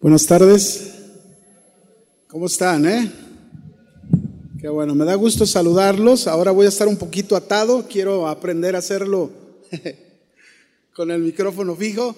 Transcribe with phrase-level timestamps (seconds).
[0.00, 0.92] Buenas tardes.
[2.28, 3.10] ¿Cómo están, eh?
[4.60, 6.28] Qué bueno, me da gusto saludarlos.
[6.28, 9.32] Ahora voy a estar un poquito atado, quiero aprender a hacerlo
[10.94, 12.14] con el micrófono fijo,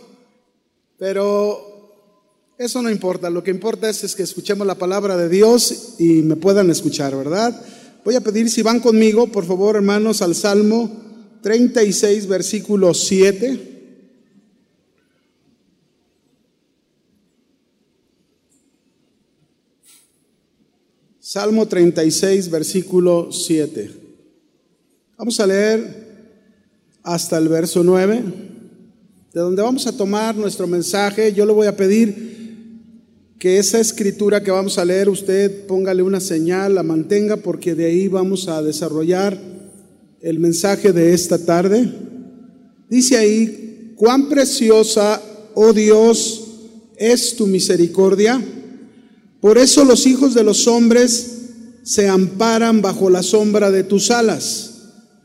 [0.99, 5.95] pero eso no importa, lo que importa es, es, que escuchemos la palabra de Dios
[5.99, 7.65] y me puedan escuchar, ¿verdad?
[8.05, 10.91] Voy a pedir si van conmigo, por favor, hermanos, al Salmo
[11.41, 13.70] 36, versículo 7.
[21.33, 23.89] Salmo 36, versículo 7.
[25.17, 25.79] Vamos a leer
[27.05, 28.25] hasta el verso 9,
[29.33, 31.33] de donde vamos a tomar nuestro mensaje.
[31.33, 36.19] Yo le voy a pedir que esa escritura que vamos a leer, usted póngale una
[36.19, 39.39] señal, la mantenga, porque de ahí vamos a desarrollar
[40.23, 41.93] el mensaje de esta tarde.
[42.89, 45.23] Dice ahí, cuán preciosa,
[45.55, 46.43] oh Dios,
[46.97, 48.43] es tu misericordia
[49.41, 51.39] por eso los hijos de los hombres
[51.83, 54.67] se amparan bajo la sombra de tus alas.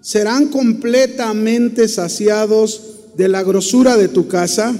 [0.02, 2.81] Serán completamente saciados
[3.17, 4.75] de la grosura de tu casa,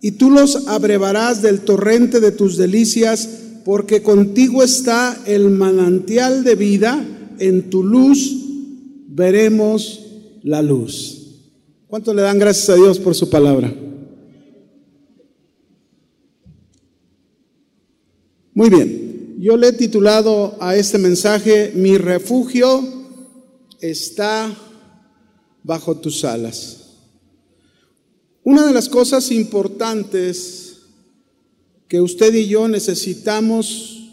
[0.00, 3.28] y tú los abrevarás del torrente de tus delicias,
[3.64, 7.04] porque contigo está el manantial de vida,
[7.38, 8.34] en tu luz
[9.08, 10.00] veremos
[10.42, 11.18] la luz.
[11.88, 13.74] ¿Cuánto le dan gracias a Dios por su palabra?
[18.58, 22.82] Muy bien, yo le he titulado a este mensaje, Mi refugio
[23.80, 24.52] está
[25.62, 26.96] bajo tus alas.
[28.42, 30.78] Una de las cosas importantes
[31.86, 34.10] que usted y yo necesitamos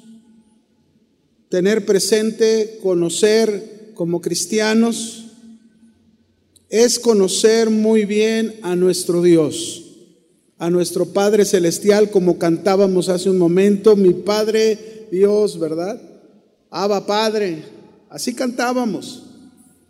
[1.50, 5.26] tener presente, conocer como cristianos,
[6.70, 9.85] es conocer muy bien a nuestro Dios
[10.58, 16.02] a nuestro Padre Celestial, como cantábamos hace un momento, mi Padre Dios, ¿verdad?
[16.70, 17.64] Abba Padre,
[18.10, 19.24] así cantábamos.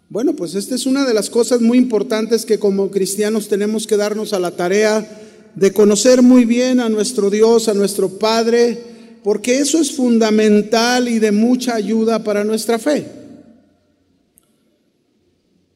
[0.10, 3.98] Bueno, pues esta es una de las cosas muy importantes que como cristianos tenemos que
[3.98, 5.22] darnos a la tarea
[5.56, 8.78] de conocer muy bien a nuestro Dios, a nuestro Padre,
[9.24, 13.06] porque eso es fundamental y de mucha ayuda para nuestra fe.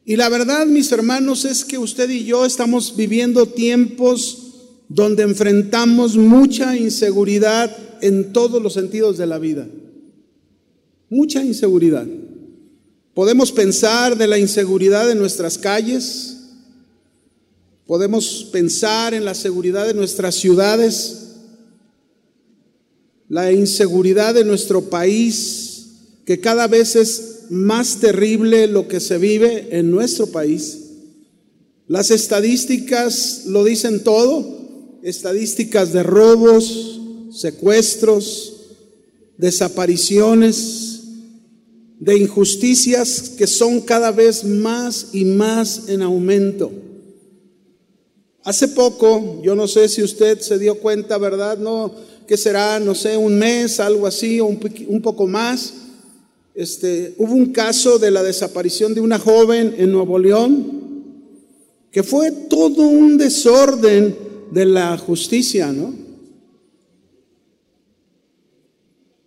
[0.06, 4.49] Y la verdad, mis hermanos, es que usted y yo estamos viviendo tiempos
[4.90, 9.68] donde enfrentamos mucha inseguridad en todos los sentidos de la vida.
[11.10, 12.08] Mucha inseguridad.
[13.14, 16.38] Podemos pensar de la inseguridad de nuestras calles,
[17.86, 21.28] podemos pensar en la seguridad de nuestras ciudades,
[23.28, 25.88] la inseguridad de nuestro país,
[26.26, 30.80] que cada vez es más terrible lo que se vive en nuestro país.
[31.88, 34.59] Las estadísticas lo dicen todo
[35.04, 37.00] estadísticas de robos,
[37.32, 38.56] secuestros,
[39.38, 41.04] desapariciones,
[42.00, 46.72] de injusticias que son cada vez más y más en aumento.
[48.44, 51.58] Hace poco, yo no sé si usted se dio cuenta, ¿verdad?
[51.58, 51.94] No,
[52.26, 55.74] que será, no sé, un mes, algo así, o un, un poco más.
[56.56, 60.80] Este, hubo un caso de la desaparición de una joven en Nuevo León,
[61.92, 65.94] que fue todo un desorden de la justicia, ¿no?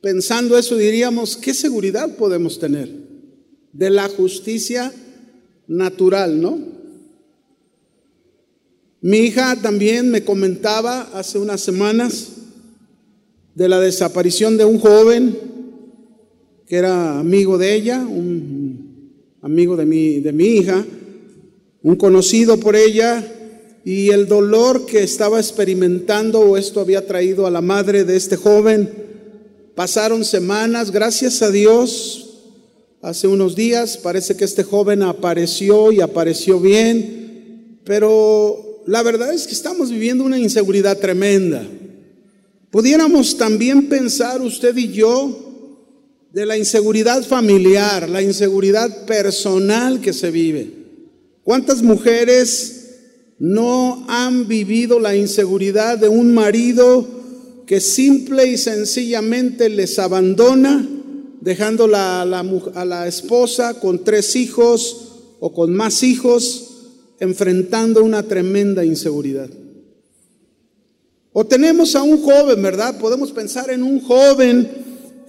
[0.01, 2.91] Pensando eso diríamos, ¿qué seguridad podemos tener
[3.73, 4.93] de la justicia
[5.69, 6.59] natural, ¿no?
[9.01, 12.29] Mi hija también me comentaba hace unas semanas
[13.55, 15.37] de la desaparición de un joven
[16.67, 19.13] que era amigo de ella, un
[19.43, 20.85] amigo de mi, de mi hija,
[21.83, 23.25] un conocido por ella,
[23.85, 28.37] y el dolor que estaba experimentando o esto había traído a la madre de este
[28.37, 28.91] joven.
[29.75, 32.41] Pasaron semanas, gracias a Dios,
[33.01, 39.47] hace unos días parece que este joven apareció y apareció bien, pero la verdad es
[39.47, 41.67] que estamos viviendo una inseguridad tremenda.
[42.71, 45.51] Pudiéramos también pensar usted y yo
[46.33, 50.71] de la inseguridad familiar, la inseguridad personal que se vive.
[51.43, 52.82] ¿Cuántas mujeres
[53.43, 57.05] no han vivido la inseguridad de un marido
[57.67, 60.89] que simple y sencillamente les abandona,
[61.41, 62.25] dejando a
[62.85, 65.09] la esposa con tres hijos
[65.41, 66.69] o con más hijos,
[67.19, 69.51] enfrentando una tremenda inseguridad.
[71.33, 72.97] O tenemos a un joven, ¿verdad?
[73.01, 74.71] Podemos pensar en un joven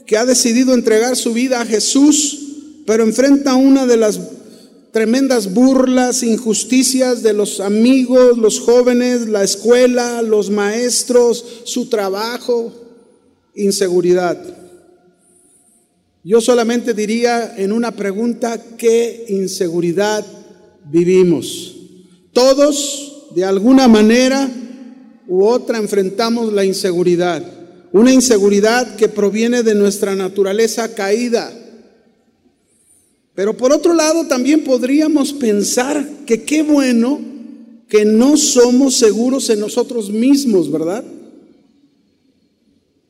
[0.05, 2.41] que ha decidido entregar su vida a Jesús,
[2.85, 4.19] pero enfrenta una de las
[4.93, 12.71] tremendas burlas, injusticias de los amigos, los jóvenes, la escuela, los maestros, su trabajo,
[13.55, 14.37] inseguridad.
[16.23, 20.23] Yo solamente diría en una pregunta, ¿qué inseguridad
[20.85, 21.75] vivimos?
[22.31, 24.47] Todos, de alguna manera
[25.27, 27.43] u otra, enfrentamos la inseguridad.
[27.91, 31.51] Una inseguridad que proviene de nuestra naturaleza caída.
[33.35, 37.19] Pero por otro lado, también podríamos pensar que qué bueno
[37.87, 41.03] que no somos seguros en nosotros mismos, ¿verdad?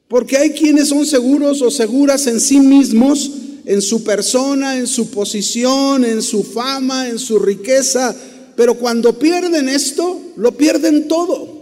[0.07, 3.31] Porque hay quienes son seguros o seguras en sí mismos,
[3.65, 8.15] en su persona, en su posición, en su fama, en su riqueza,
[8.55, 11.52] pero cuando pierden esto, lo pierden todo.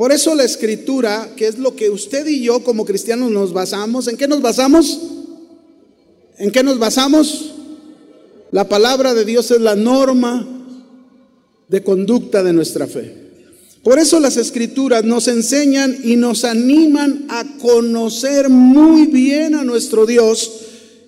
[0.00, 4.08] Por eso la escritura, que es lo que usted y yo como cristianos nos basamos,
[4.08, 4.98] ¿en qué nos basamos?
[6.38, 7.50] ¿En qué nos basamos?
[8.50, 10.48] La palabra de Dios es la norma
[11.68, 13.14] de conducta de nuestra fe.
[13.82, 20.06] Por eso las escrituras nos enseñan y nos animan a conocer muy bien a nuestro
[20.06, 20.50] Dios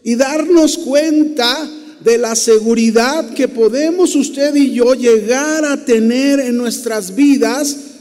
[0.04, 1.66] y darnos cuenta
[2.04, 7.91] de la seguridad que podemos usted y yo llegar a tener en nuestras vidas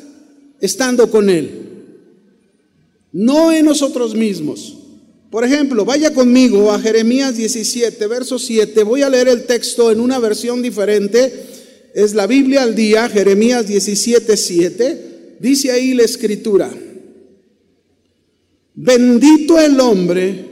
[0.62, 1.50] estando con Él.
[3.12, 4.78] No en nosotros mismos.
[5.30, 8.84] Por ejemplo, vaya conmigo a Jeremías 17, verso 7.
[8.84, 11.52] Voy a leer el texto en una versión diferente
[11.94, 15.38] es la Biblia al día, Jeremías 17, 7.
[15.40, 16.72] Dice ahí la escritura,
[18.74, 20.52] bendito el hombre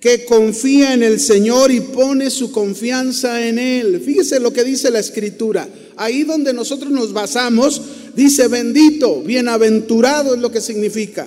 [0.00, 4.02] que confía en el Señor y pone su confianza en Él.
[4.04, 5.68] Fíjese lo que dice la escritura.
[5.96, 7.80] Ahí donde nosotros nos basamos,
[8.16, 11.26] dice bendito, bienaventurado es lo que significa.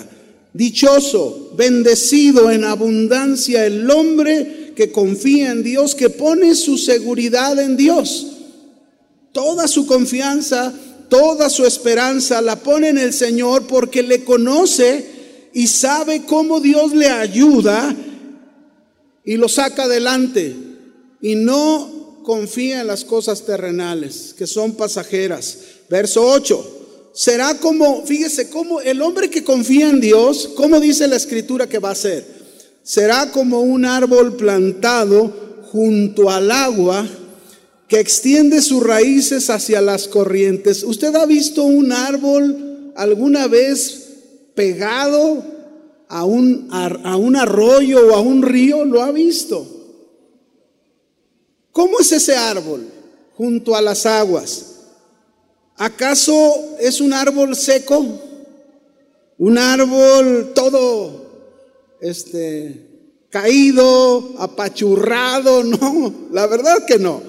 [0.54, 7.78] Dichoso, bendecido en abundancia el hombre que confía en Dios, que pone su seguridad en
[7.78, 8.28] Dios
[9.38, 10.74] toda su confianza,
[11.10, 16.96] toda su esperanza la pone en el Señor porque le conoce y sabe cómo Dios
[16.96, 17.96] le ayuda
[19.24, 20.56] y lo saca adelante
[21.22, 25.60] y no confía en las cosas terrenales que son pasajeras.
[25.88, 26.77] Verso 8.
[27.18, 31.80] Será como, fíjese, como el hombre que confía en Dios, ¿cómo dice la escritura que
[31.80, 32.24] va a ser?
[32.84, 35.34] Será como un árbol plantado
[35.72, 37.08] junto al agua
[37.88, 40.84] que extiende sus raíces hacia las corrientes.
[40.84, 44.10] ¿Usted ha visto un árbol alguna vez
[44.54, 45.44] pegado
[46.10, 48.86] a un, a un arroyo o a un río?
[48.86, 49.66] ¿Lo ha visto?
[51.72, 52.86] ¿Cómo es ese árbol
[53.34, 54.77] junto a las aguas?
[55.78, 58.06] ¿Acaso es un árbol seco?
[59.38, 61.28] ¿Un árbol todo
[62.02, 62.88] este,
[63.30, 65.64] caído, apachurrado?
[65.64, 67.22] No, la verdad que no.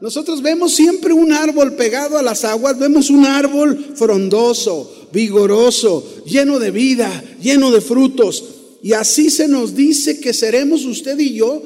[0.00, 6.58] Nosotros vemos siempre un árbol pegado a las aguas, vemos un árbol frondoso, vigoroso, lleno
[6.58, 8.44] de vida, lleno de frutos.
[8.82, 11.62] Y así se nos dice que seremos usted y yo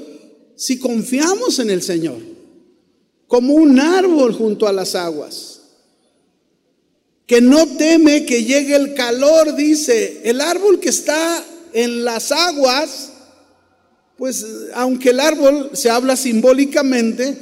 [0.55, 2.19] si confiamos en el Señor,
[3.26, 5.60] como un árbol junto a las aguas,
[7.31, 13.12] que no teme que llegue el calor, dice, el árbol que está en las aguas,
[14.19, 14.44] pues
[14.75, 17.38] aunque el árbol se habla simbólicamente,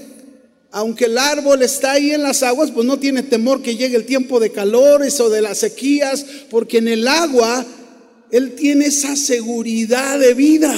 [0.73, 4.05] aunque el árbol está ahí en las aguas, pues no tiene temor que llegue el
[4.05, 7.65] tiempo de calores o de las sequías, porque en el agua
[8.31, 10.74] Él tiene esa seguridad de vida.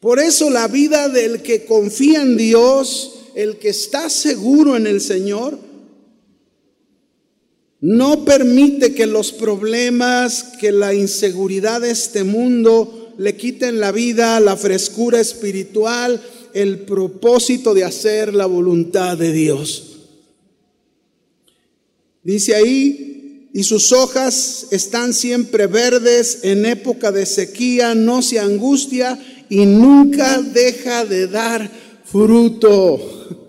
[0.00, 5.00] Por eso la vida del que confía en Dios, el que está seguro en el
[5.00, 5.69] Señor,
[7.80, 14.38] no permite que los problemas, que la inseguridad de este mundo le quiten la vida,
[14.40, 16.20] la frescura espiritual,
[16.52, 19.98] el propósito de hacer la voluntad de Dios.
[22.22, 29.18] Dice ahí, y sus hojas están siempre verdes en época de sequía, no se angustia
[29.48, 31.70] y nunca deja de dar
[32.04, 33.39] fruto.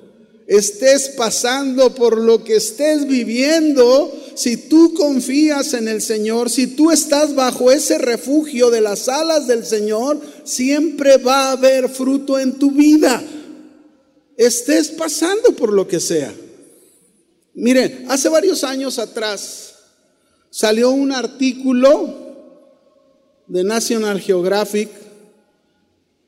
[0.51, 6.91] Estés pasando por lo que estés viviendo, si tú confías en el Señor, si tú
[6.91, 12.59] estás bajo ese refugio de las alas del Señor, siempre va a haber fruto en
[12.59, 13.23] tu vida.
[14.35, 16.33] Estés pasando por lo que sea.
[17.53, 19.75] Miren, hace varios años atrás
[20.49, 22.13] salió un artículo
[23.47, 24.89] de National Geographic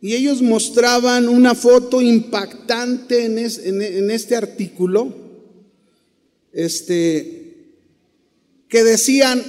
[0.03, 5.15] y ellos mostraban una foto impactante en, este artículo.
[6.51, 7.72] Este,
[8.67, 9.41] que decían,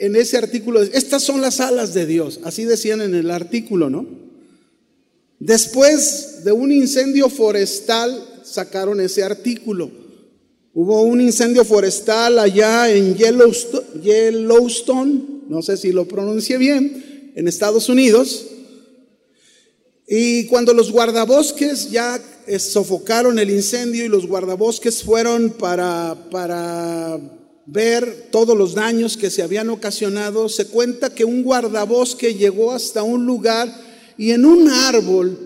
[0.00, 4.06] en ese artículo, estas son las alas de Dios, así decían en el artículo, ¿no?
[5.40, 9.90] Después de un incendio forestal sacaron ese artículo.
[10.72, 13.14] Hubo un incendio forestal allá en
[14.02, 18.46] Yellowstone, no sé si lo pronuncie bien, en Estados Unidos.
[20.10, 27.20] Y cuando los guardabosques ya eh, sofocaron el incendio y los guardabosques fueron para, para
[27.66, 33.02] ver todos los daños que se habían ocasionado, se cuenta que un guardabosque llegó hasta
[33.02, 33.70] un lugar
[34.16, 35.38] y en un árbol,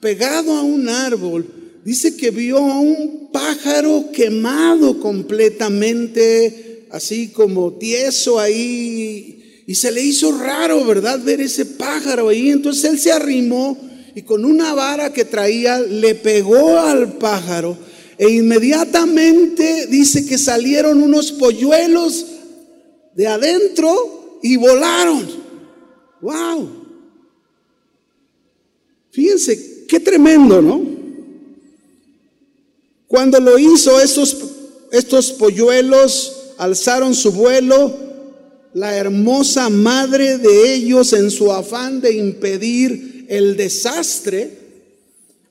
[0.00, 1.46] pegado a un árbol,
[1.84, 10.02] dice que vio a un pájaro quemado completamente, así como tieso ahí, y se le
[10.02, 11.20] hizo raro, ¿verdad?
[11.22, 12.50] Ver ese pájaro ahí.
[12.50, 13.78] Entonces él se arrimó
[14.14, 17.76] y con una vara que traía le pegó al pájaro
[18.16, 22.26] e inmediatamente dice que salieron unos polluelos
[23.14, 25.26] de adentro y volaron.
[26.20, 26.84] ¡Wow!
[29.10, 30.82] Fíjense, qué tremendo, ¿no?
[33.06, 34.36] Cuando lo hizo, estos,
[34.92, 37.96] estos polluelos alzaron su vuelo,
[38.74, 44.64] la hermosa madre de ellos en su afán de impedir el desastre,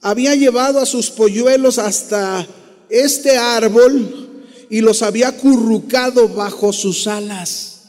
[0.01, 2.45] había llevado a sus polluelos hasta
[2.89, 7.81] este árbol y los había currucado bajo sus alas.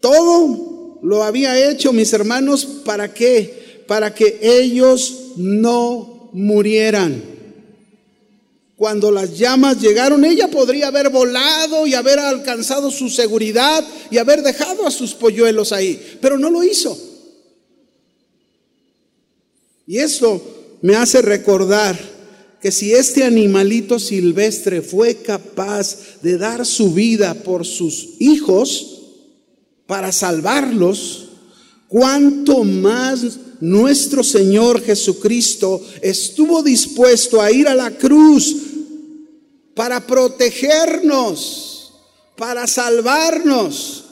[0.00, 3.84] Todo lo había hecho, mis hermanos, ¿para qué?
[3.86, 7.22] Para que ellos no murieran.
[8.76, 14.42] Cuando las llamas llegaron, ella podría haber volado y haber alcanzado su seguridad y haber
[14.42, 17.09] dejado a sus polluelos ahí, pero no lo hizo.
[19.90, 20.40] Y eso
[20.82, 21.98] me hace recordar
[22.62, 29.00] que si este animalito silvestre fue capaz de dar su vida por sus hijos
[29.88, 31.30] para salvarlos,
[31.88, 38.58] cuánto más nuestro Señor Jesucristo estuvo dispuesto a ir a la cruz
[39.74, 41.94] para protegernos,
[42.36, 44.04] para salvarnos,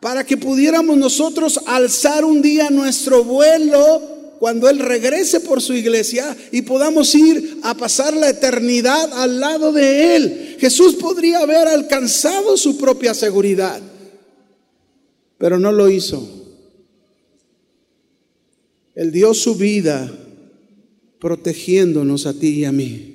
[0.00, 6.36] para que pudiéramos nosotros alzar un día nuestro vuelo cuando Él regrese por su iglesia
[6.52, 10.56] y podamos ir a pasar la eternidad al lado de Él.
[10.58, 13.80] Jesús podría haber alcanzado su propia seguridad,
[15.38, 16.26] pero no lo hizo.
[18.94, 20.12] Él dio su vida
[21.18, 23.14] protegiéndonos a ti y a mí.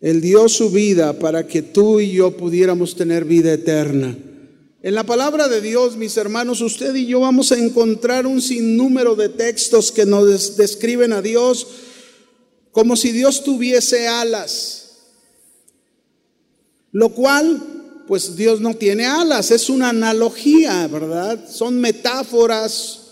[0.00, 4.16] Él dio su vida para que tú y yo pudiéramos tener vida eterna.
[4.84, 9.16] En la palabra de Dios, mis hermanos, usted y yo vamos a encontrar un sinnúmero
[9.16, 11.66] de textos que nos describen a Dios
[12.70, 14.90] como si Dios tuviese alas.
[16.92, 21.48] Lo cual, pues Dios no tiene alas, es una analogía, ¿verdad?
[21.48, 23.04] Son metáforas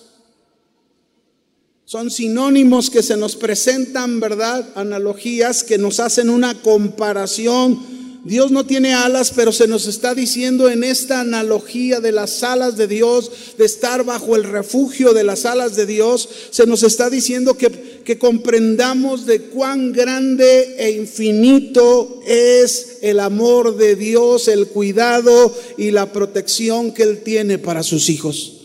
[1.92, 4.66] son sinónimos que se nos presentan, ¿verdad?
[4.76, 7.91] Analogías que nos hacen una comparación.
[8.24, 12.76] Dios no tiene alas, pero se nos está diciendo en esta analogía de las alas
[12.76, 17.10] de Dios, de estar bajo el refugio de las alas de Dios, se nos está
[17.10, 24.68] diciendo que, que comprendamos de cuán grande e infinito es el amor de Dios, el
[24.68, 28.58] cuidado y la protección que Él tiene para sus hijos.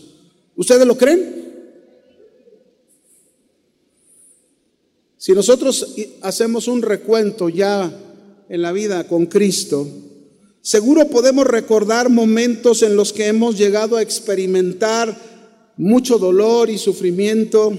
[0.54, 1.36] ¿Ustedes lo creen?
[5.16, 7.92] Si nosotros hacemos un recuento ya
[8.48, 9.86] en la vida con Cristo,
[10.62, 15.16] seguro podemos recordar momentos en los que hemos llegado a experimentar
[15.76, 17.72] mucho dolor y sufrimiento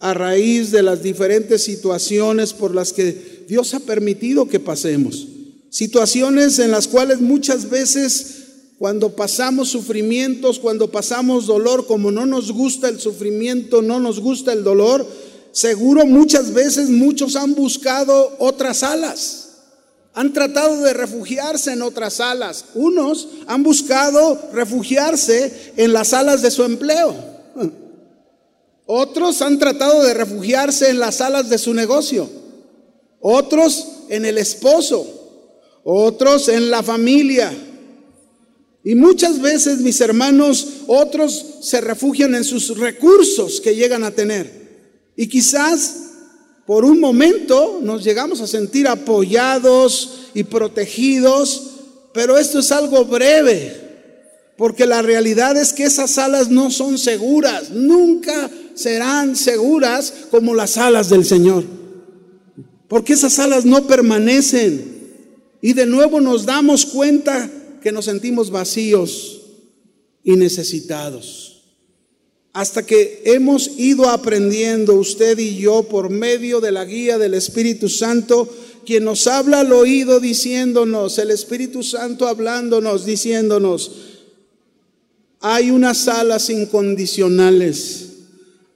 [0.00, 5.28] a raíz de las diferentes situaciones por las que Dios ha permitido que pasemos.
[5.70, 8.42] Situaciones en las cuales muchas veces
[8.78, 14.52] cuando pasamos sufrimientos, cuando pasamos dolor, como no nos gusta el sufrimiento, no nos gusta
[14.52, 15.06] el dolor,
[15.54, 19.43] Seguro muchas veces muchos han buscado otras alas.
[20.14, 22.66] Han tratado de refugiarse en otras alas.
[22.74, 27.14] Unos han buscado refugiarse en las alas de su empleo.
[28.86, 32.28] Otros han tratado de refugiarse en las alas de su negocio.
[33.20, 35.04] Otros en el esposo.
[35.82, 37.52] Otros en la familia.
[38.84, 44.64] Y muchas veces, mis hermanos, otros se refugian en sus recursos que llegan a tener.
[45.16, 46.03] Y quizás
[46.66, 51.70] por un momento nos llegamos a sentir apoyados y protegidos,
[52.12, 53.80] pero esto es algo breve,
[54.56, 60.78] porque la realidad es que esas alas no son seguras, nunca serán seguras como las
[60.78, 61.64] alas del Señor,
[62.88, 64.94] porque esas alas no permanecen.
[65.60, 67.50] Y de nuevo nos damos cuenta
[67.82, 69.40] que nos sentimos vacíos
[70.22, 71.53] y necesitados.
[72.54, 77.88] Hasta que hemos ido aprendiendo usted y yo por medio de la guía del Espíritu
[77.88, 78.48] Santo,
[78.86, 83.90] quien nos habla al oído diciéndonos, el Espíritu Santo hablándonos, diciéndonos,
[85.40, 88.10] hay unas alas incondicionales,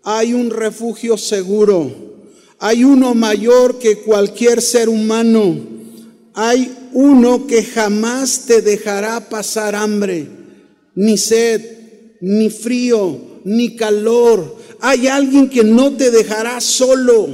[0.02, 1.92] hay un refugio seguro,
[2.58, 5.56] hay uno mayor que cualquier ser humano,
[6.34, 10.26] hay uno que jamás te dejará pasar hambre,
[10.96, 11.64] ni sed,
[12.20, 14.56] ni frío, ni calor.
[14.80, 17.28] Hay alguien que no te dejará solo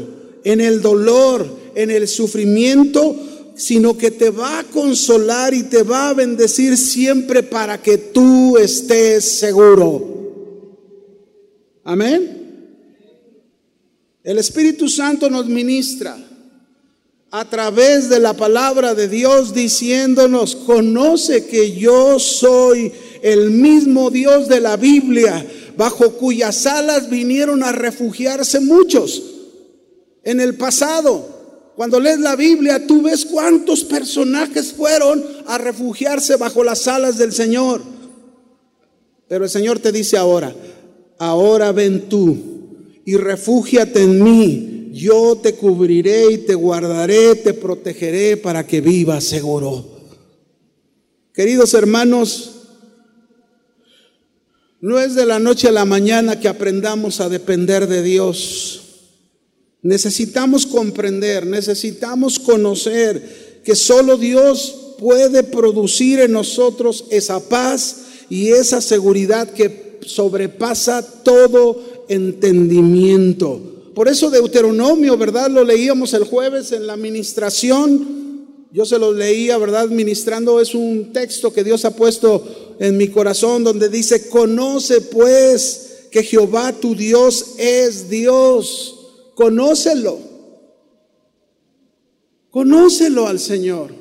[0.45, 3.17] en el dolor, en el sufrimiento,
[3.57, 8.59] sino que te va a consolar y te va a bendecir siempre para que tú
[8.59, 10.15] estés seguro.
[11.85, 12.43] Amén.
[14.23, 16.17] El Espíritu Santo nos ministra
[17.31, 22.93] a través de la palabra de Dios diciéndonos, conoce que yo soy
[23.23, 25.45] el mismo Dios de la Biblia,
[25.77, 29.23] bajo cuyas alas vinieron a refugiarse muchos
[30.23, 31.35] en el pasado.
[31.77, 37.33] Cuando lees la Biblia, tú ves cuántos personajes fueron a refugiarse bajo las alas del
[37.33, 37.83] Señor.
[39.29, 40.55] Pero el Señor te dice ahora,
[41.19, 42.37] ahora ven tú
[43.05, 44.91] y refúgiate en mí.
[44.93, 49.85] Yo te cubriré y te guardaré, te protegeré para que vivas seguro.
[51.33, 52.64] Queridos hermanos,
[54.85, 58.83] no es de la noche a la mañana que aprendamos a depender de Dios.
[59.81, 67.97] Necesitamos comprender, necesitamos conocer que solo Dios puede producir en nosotros esa paz
[68.29, 73.63] y esa seguridad que sobrepasa todo entendimiento.
[73.95, 75.49] Por eso Deuteronomio, ¿verdad?
[75.49, 78.24] Lo leíamos el jueves en la administración.
[78.75, 79.89] Yo se lo leía, ¿verdad?
[79.89, 86.09] Ministrando es un texto que Dios ha puesto en mi corazón donde dice, conoce pues
[86.11, 88.95] que Jehová tu Dios es Dios
[89.37, 90.19] Conócelo.
[92.51, 93.93] Conócelo al Señor.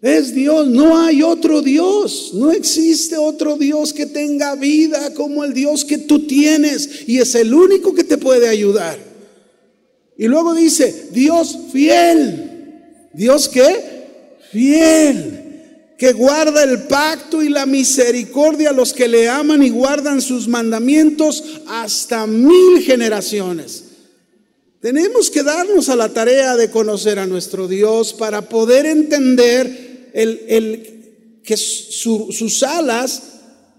[0.00, 5.54] Es Dios, no hay otro Dios, no existe otro Dios que tenga vida como el
[5.54, 8.96] Dios que tú tienes y es el único que te puede ayudar.
[10.16, 12.47] Y luego dice, Dios fiel.
[13.18, 14.38] ¿Dios qué?
[14.52, 15.94] Fiel.
[15.98, 20.46] Que guarda el pacto y la misericordia a los que le aman y guardan sus
[20.46, 23.86] mandamientos hasta mil generaciones.
[24.80, 31.40] Tenemos que darnos a la tarea de conocer a nuestro Dios para poder entender el,
[31.42, 33.22] que sus alas,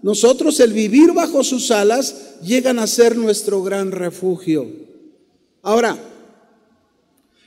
[0.02, 4.70] nosotros el vivir bajo sus alas, llegan a ser nuestro gran refugio.
[5.62, 5.96] Ahora,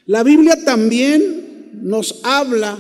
[0.08, 1.43] la Biblia también
[1.74, 2.78] nos habla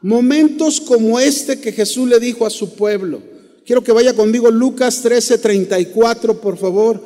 [0.00, 3.22] momentos como este que Jesús le dijo a su pueblo.
[3.64, 7.00] Quiero que vaya conmigo Lucas 13:34, por favor.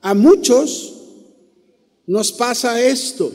[0.00, 0.94] A muchos
[2.06, 3.32] nos pasa esto.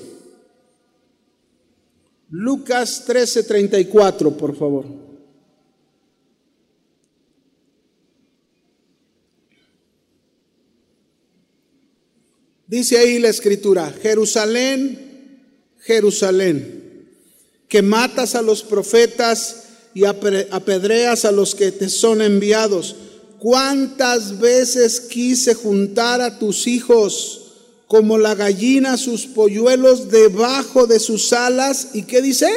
[2.29, 4.85] Lucas 13:34, por favor.
[12.71, 15.43] Dice ahí la escritura, Jerusalén,
[15.79, 16.80] Jerusalén,
[17.71, 22.97] que matas a los profetas y apedreas a los que te son enviados.
[23.39, 27.53] ¿Cuántas veces quise juntar a tus hijos
[27.87, 31.91] como la gallina sus polluelos debajo de sus alas?
[31.93, 32.49] ¿Y qué dice?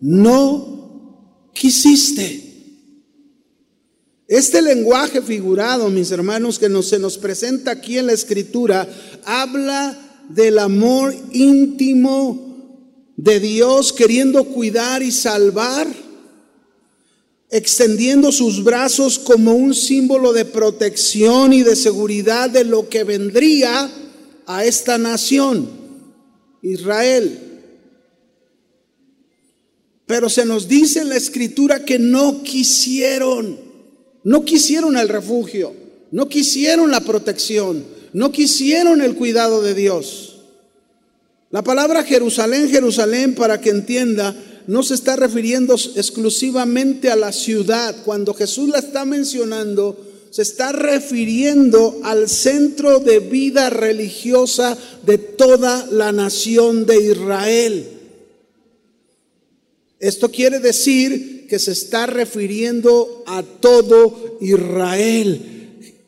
[0.00, 2.42] No quisiste.
[4.26, 8.88] Este lenguaje figurado, mis hermanos, que se nos presenta aquí en la escritura,
[9.24, 9.96] habla
[10.28, 12.53] del amor íntimo
[13.16, 15.86] de Dios queriendo cuidar y salvar,
[17.50, 23.90] extendiendo sus brazos como un símbolo de protección y de seguridad de lo que vendría
[24.46, 25.68] a esta nación,
[26.62, 27.40] Israel.
[30.06, 33.58] Pero se nos dice en la escritura que no quisieron,
[34.22, 35.72] no quisieron el refugio,
[36.10, 40.33] no quisieron la protección, no quisieron el cuidado de Dios.
[41.54, 44.34] La palabra Jerusalén, Jerusalén, para que entienda,
[44.66, 47.94] no se está refiriendo exclusivamente a la ciudad.
[48.04, 49.96] Cuando Jesús la está mencionando,
[50.30, 57.86] se está refiriendo al centro de vida religiosa de toda la nación de Israel.
[60.00, 65.40] Esto quiere decir que se está refiriendo a todo Israel.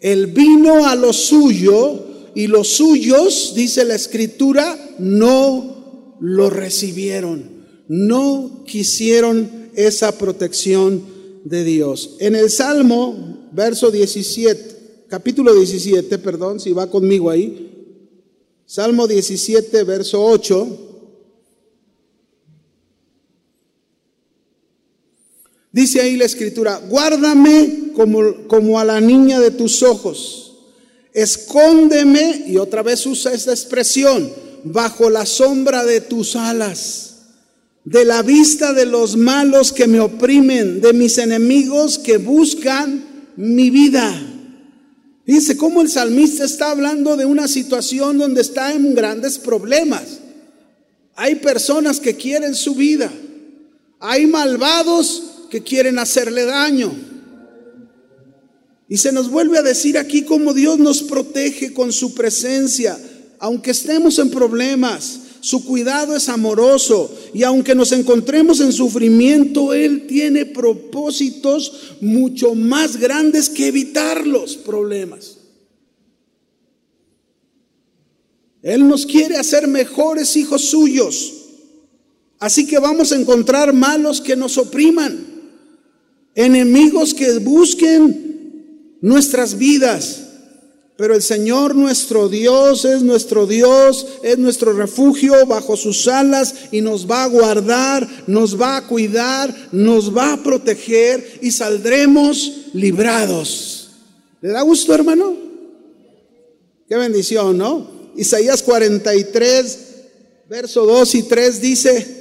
[0.00, 2.04] Él vino a lo suyo
[2.34, 11.02] y los suyos, dice la escritura, no lo recibieron, no quisieron esa protección
[11.44, 12.16] de Dios.
[12.18, 17.72] En el Salmo, verso 17, capítulo 17, perdón, si va conmigo ahí.
[18.66, 20.86] Salmo 17, verso 8.
[25.70, 30.56] Dice ahí la escritura, guárdame como, como a la niña de tus ojos,
[31.12, 34.32] escóndeme, y otra vez usa esta expresión,
[34.64, 37.16] bajo la sombra de tus alas,
[37.84, 43.70] de la vista de los malos que me oprimen, de mis enemigos que buscan mi
[43.70, 44.12] vida.
[45.26, 50.20] Dice cómo el salmista está hablando de una situación donde está en grandes problemas.
[51.16, 53.12] Hay personas que quieren su vida.
[53.98, 56.94] Hay malvados que quieren hacerle daño.
[58.88, 62.96] Y se nos vuelve a decir aquí cómo Dios nos protege con su presencia,
[63.38, 65.20] aunque estemos en problemas.
[65.40, 72.96] Su cuidado es amoroso y aunque nos encontremos en sufrimiento, Él tiene propósitos mucho más
[72.96, 75.36] grandes que evitar los problemas.
[78.62, 81.32] Él nos quiere hacer mejores hijos suyos.
[82.40, 85.36] Así que vamos a encontrar malos que nos opriman
[86.36, 90.25] enemigos que busquen nuestras vidas.
[90.96, 96.80] Pero el Señor nuestro Dios es nuestro Dios, es nuestro refugio bajo sus alas y
[96.80, 103.90] nos va a guardar, nos va a cuidar, nos va a proteger y saldremos librados.
[104.40, 105.36] ¿Le da gusto, hermano?
[106.88, 107.86] Qué bendición, ¿no?
[108.16, 109.78] Isaías 43,
[110.48, 112.16] verso 2 y 3 dice,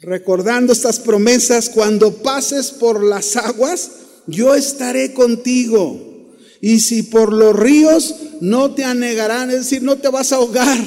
[0.00, 3.92] recordando estas promesas, cuando pases por las aguas,
[4.26, 6.07] yo estaré contigo.
[6.60, 10.78] Y si por los ríos, no te anegarán, es decir, no te vas a ahogar.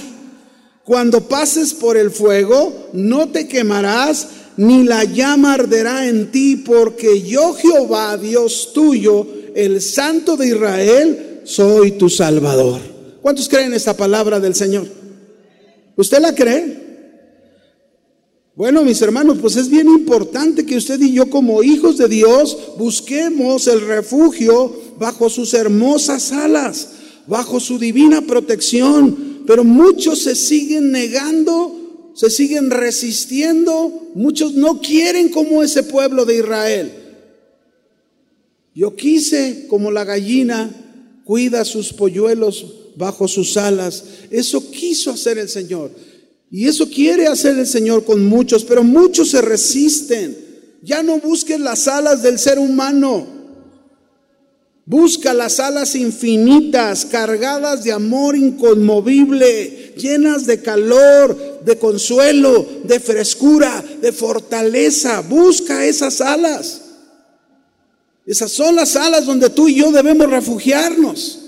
[0.83, 7.21] Cuando pases por el fuego, no te quemarás, ni la llama arderá en ti, porque
[7.21, 12.81] yo Jehová, Dios tuyo, el Santo de Israel, soy tu Salvador.
[13.21, 14.87] ¿Cuántos creen esta palabra del Señor?
[15.95, 16.81] ¿Usted la cree?
[18.55, 22.57] Bueno, mis hermanos, pues es bien importante que usted y yo como hijos de Dios
[22.77, 26.89] busquemos el refugio bajo sus hermosas alas,
[27.25, 29.41] bajo su divina protección.
[29.47, 36.37] Pero muchos se siguen negando, se siguen resistiendo, muchos no quieren como ese pueblo de
[36.37, 36.91] Israel.
[38.75, 40.69] Yo quise como la gallina
[41.25, 44.03] cuida sus polluelos bajo sus alas.
[44.29, 45.89] Eso quiso hacer el Señor.
[46.51, 50.37] Y eso quiere hacer el Señor con muchos, pero muchos se resisten.
[50.83, 53.40] Ya no busques las alas del ser humano.
[54.85, 63.83] Busca las alas infinitas, cargadas de amor inconmovible, llenas de calor, de consuelo, de frescura,
[64.01, 65.21] de fortaleza.
[65.21, 66.81] Busca esas alas.
[68.25, 71.39] Esas son las alas donde tú y yo debemos refugiarnos.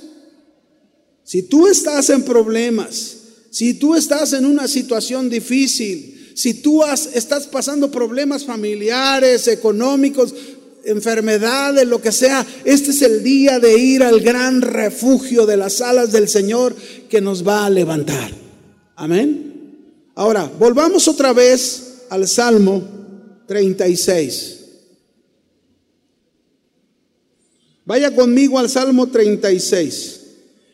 [1.23, 3.17] Si tú estás en problemas,
[3.49, 10.33] si tú estás en una situación difícil, si tú estás pasando problemas familiares, económicos,
[10.83, 15.81] enfermedades, lo que sea, este es el día de ir al gran refugio de las
[15.81, 16.75] alas del Señor
[17.09, 18.31] que nos va a levantar.
[18.95, 20.11] Amén.
[20.15, 22.83] Ahora, volvamos otra vez al Salmo
[23.47, 24.59] 36.
[27.85, 30.21] Vaya conmigo al Salmo 36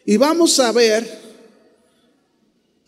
[0.05, 1.19] y vamos a ver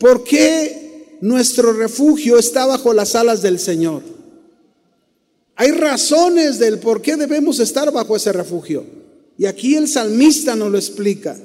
[0.02, 4.02] ¿Por qué nuestro refugio está bajo las alas del Señor?
[5.56, 8.86] Hay razones del por qué debemos estar bajo ese refugio.
[9.38, 11.38] Y aquí el salmista nos lo explica.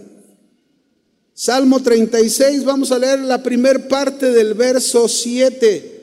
[1.34, 5.96] Salmo 36, vamos a leer la primera parte del verso 7.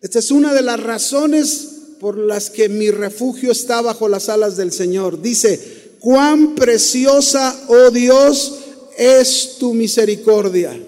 [0.00, 1.68] Esta es una de las razones
[2.00, 5.22] por las que mi refugio está bajo las alas del Señor.
[5.22, 8.58] Dice, cuán preciosa, oh Dios,
[8.96, 10.78] es tu misericordia.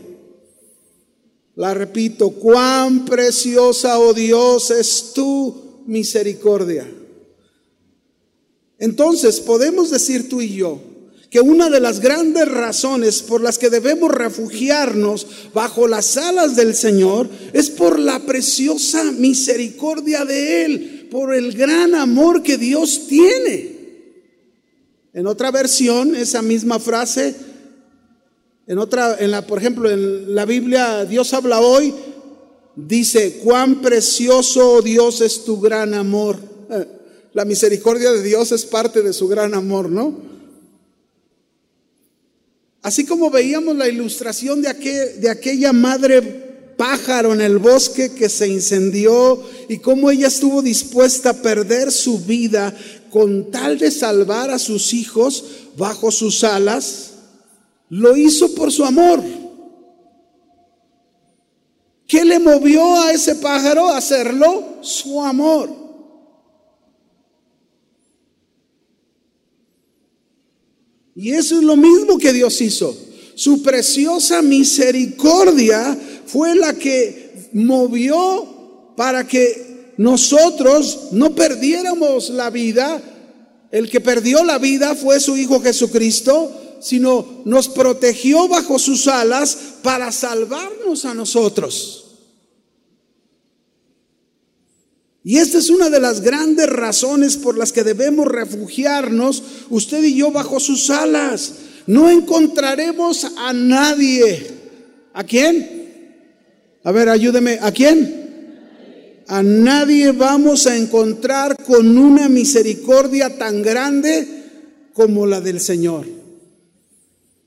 [1.58, 6.88] La repito, cuán preciosa, oh Dios, es tu misericordia.
[8.78, 10.80] Entonces podemos decir tú y yo
[11.30, 16.76] que una de las grandes razones por las que debemos refugiarnos bajo las alas del
[16.76, 23.78] Señor es por la preciosa misericordia de Él, por el gran amor que Dios tiene.
[25.12, 27.34] En otra versión, esa misma frase
[28.68, 31.94] en otra, en la, por ejemplo, en la Biblia, Dios habla hoy,
[32.76, 36.38] dice, cuán precioso oh Dios es tu gran amor.
[37.32, 40.18] La misericordia de Dios es parte de su gran amor, ¿no?
[42.82, 46.22] Así como veíamos la ilustración de, aquel, de aquella madre
[46.76, 52.20] pájaro en el bosque que se incendió y cómo ella estuvo dispuesta a perder su
[52.20, 52.76] vida
[53.10, 55.44] con tal de salvar a sus hijos
[55.76, 57.07] bajo sus alas,
[57.90, 59.22] lo hizo por su amor.
[62.06, 64.78] ¿Qué le movió a ese pájaro a hacerlo?
[64.80, 65.70] Su amor.
[71.14, 72.96] Y eso es lo mismo que Dios hizo.
[73.34, 83.02] Su preciosa misericordia fue la que movió para que nosotros no perdiéramos la vida.
[83.70, 89.58] El que perdió la vida fue su Hijo Jesucristo, sino nos protegió bajo sus alas
[89.82, 92.04] para salvarnos a nosotros.
[95.24, 100.14] Y esta es una de las grandes razones por las que debemos refugiarnos, usted y
[100.14, 101.52] yo, bajo sus alas.
[101.86, 104.46] No encontraremos a nadie.
[105.12, 105.78] ¿A quién?
[106.84, 107.58] A ver, ayúdeme.
[107.60, 109.24] ¿A quién?
[109.26, 114.26] A nadie vamos a encontrar con una misericordia tan grande
[114.94, 116.17] como la del Señor.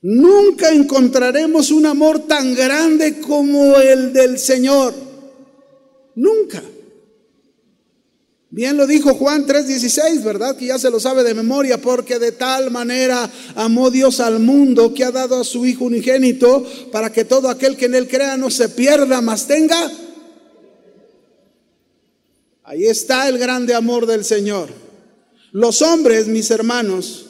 [0.02, 4.94] Nunca encontraremos un amor tan grande como el del Señor.
[6.16, 6.64] Nunca.
[8.50, 10.58] Bien lo dijo Juan 3:16, ¿verdad?
[10.58, 14.94] Que ya se lo sabe de memoria, porque de tal manera amó Dios al mundo
[14.94, 18.36] que ha dado a su Hijo unigénito para que todo aquel que en él crea
[18.36, 19.90] no se pierda, mas tenga.
[22.64, 24.70] Ahí está el grande amor del Señor.
[25.52, 27.28] Los hombres, mis hermanos,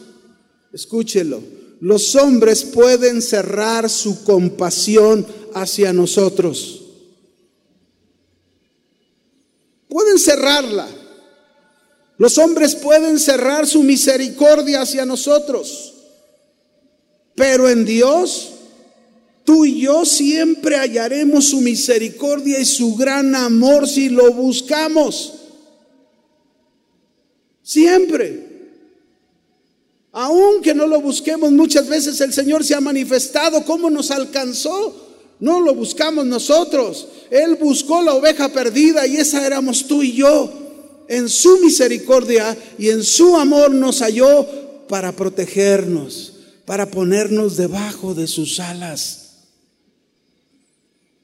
[0.73, 1.41] escúchelo,
[1.81, 6.83] los hombres pueden cerrar su compasión hacia nosotros.
[9.89, 10.87] Pueden cerrarla.
[12.17, 15.95] Los hombres pueden cerrar su misericordia hacia nosotros,
[17.33, 18.51] pero en Dios,
[19.43, 25.33] tú y yo siempre hallaremos su misericordia y su gran amor si lo buscamos.
[27.63, 28.50] Siempre.
[30.11, 33.63] Aunque no lo busquemos, muchas veces el Señor se ha manifestado.
[33.63, 35.09] ¿Cómo nos alcanzó?
[35.39, 37.07] No lo buscamos nosotros.
[37.29, 40.51] Él buscó la oveja perdida y esa éramos tú y yo
[41.07, 44.47] en su misericordia y en su amor nos halló
[44.87, 46.33] para protegernos,
[46.65, 49.31] para ponernos debajo de sus alas.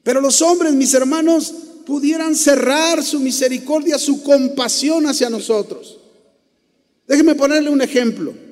[0.02, 1.52] Pero los hombres, mis hermanos,
[1.86, 5.98] pudieran cerrar su misericordia, su compasión hacia nosotros.
[7.06, 8.47] Déjenme ponerle un ejemplo.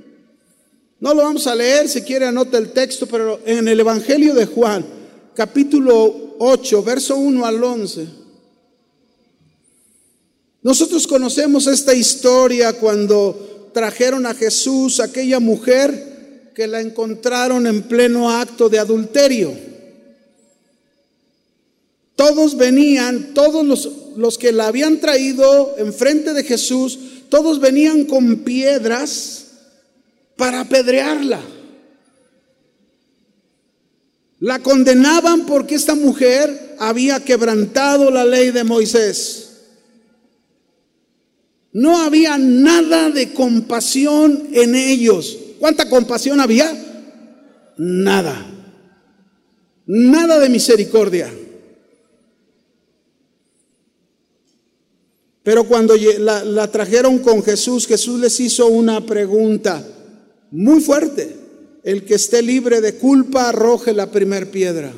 [0.98, 4.46] No lo vamos a leer, si quiere anota el texto, pero en el Evangelio de
[4.46, 4.84] Juan,
[5.34, 8.06] capítulo 8, verso 1 al 11.
[10.62, 18.30] Nosotros conocemos esta historia cuando trajeron a Jesús aquella mujer que la encontraron en pleno
[18.30, 19.52] acto de adulterio.
[22.14, 28.38] Todos venían, todos los, los que la habían traído enfrente de Jesús, todos venían con
[28.38, 29.45] piedras
[30.36, 31.40] para apedrearla.
[34.40, 39.42] La condenaban porque esta mujer había quebrantado la ley de Moisés.
[41.72, 45.36] No había nada de compasión en ellos.
[45.58, 46.72] ¿Cuánta compasión había?
[47.78, 48.46] Nada.
[49.86, 51.32] Nada de misericordia.
[55.42, 59.86] Pero cuando la, trajeron con Jesús, Jesús les hizo una pregunta
[60.56, 61.36] muy fuerte.
[61.82, 64.92] El que esté libre de culpa arroje la primer piedra.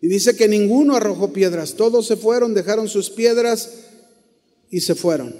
[0.00, 3.70] Y dice que ninguno arrojó piedras, todos se fueron, dejaron sus piedras
[4.70, 5.34] y se fueron.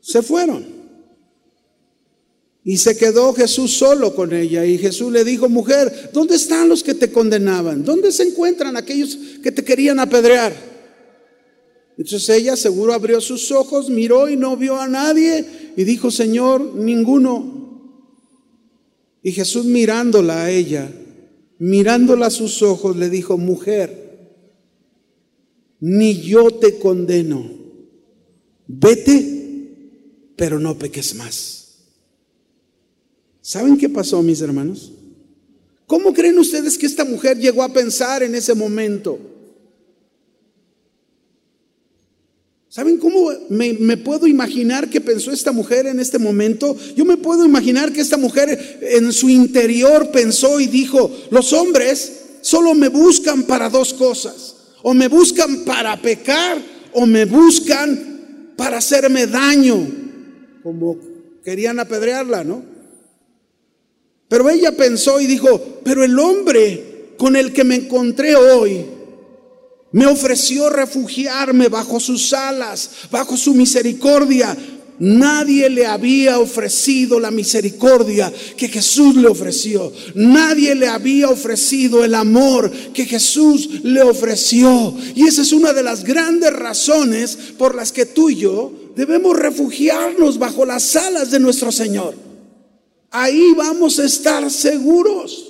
[0.00, 0.66] Se fueron.
[2.62, 4.66] Y se quedó Jesús solo con ella.
[4.66, 7.84] Y Jesús le dijo, mujer, ¿dónde están los que te condenaban?
[7.84, 10.69] ¿Dónde se encuentran aquellos que te querían apedrear?
[12.00, 15.44] Entonces ella seguro abrió sus ojos, miró y no vio a nadie
[15.76, 18.00] y dijo, Señor, ninguno.
[19.22, 20.90] Y Jesús mirándola a ella,
[21.58, 24.30] mirándola a sus ojos, le dijo, mujer,
[25.78, 27.50] ni yo te condeno.
[28.66, 31.80] Vete, pero no peques más.
[33.42, 34.90] ¿Saben qué pasó, mis hermanos?
[35.86, 39.29] ¿Cómo creen ustedes que esta mujer llegó a pensar en ese momento?
[42.70, 46.76] ¿Saben cómo me, puedo imaginar que pensó esta mujer en este momento?
[46.94, 52.20] Yo me puedo imaginar que esta mujer en su interior pensó y dijo, los hombres
[52.42, 54.54] solo me buscan para dos cosas.
[54.82, 56.58] O me buscan para pecar
[56.92, 59.88] o me buscan para hacerme daño,
[60.62, 60.96] como
[61.44, 62.62] querían apedrearla, ¿no?
[64.28, 68.86] Pero ella pensó y dijo, pero el hombre con el que me encontré hoy
[69.92, 74.56] me ofreció refugiarme bajo sus alas, bajo su misericordia.
[75.00, 79.90] Nadie le había ofrecido la misericordia que Jesús le ofreció.
[80.14, 84.94] Nadie le había ofrecido el amor que Jesús le ofreció.
[85.14, 89.36] Y esa es una de las grandes razones por las que tú y yo debemos
[89.38, 92.14] refugiarnos bajo las alas de nuestro Señor.
[93.10, 95.49] Ahí vamos a estar seguros.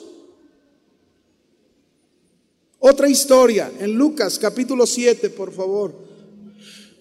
[2.82, 5.94] Otra historia en Lucas capítulo 7, por favor,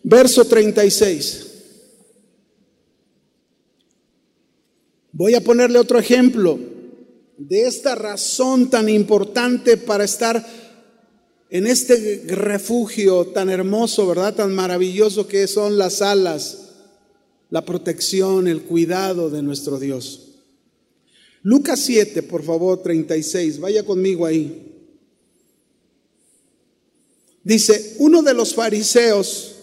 [0.04, 1.46] verso 36.
[5.14, 6.60] Voy a ponerle otro ejemplo
[7.38, 10.46] de esta razón tan importante para estar
[11.50, 14.36] en este refugio tan hermoso, ¿verdad?
[14.36, 16.72] Tan maravilloso que son las alas,
[17.50, 20.42] la protección, el cuidado de nuestro Dios.
[21.42, 24.69] Lucas 7, por favor, 36, vaya conmigo ahí.
[27.44, 29.56] Dice, uno de los fariseos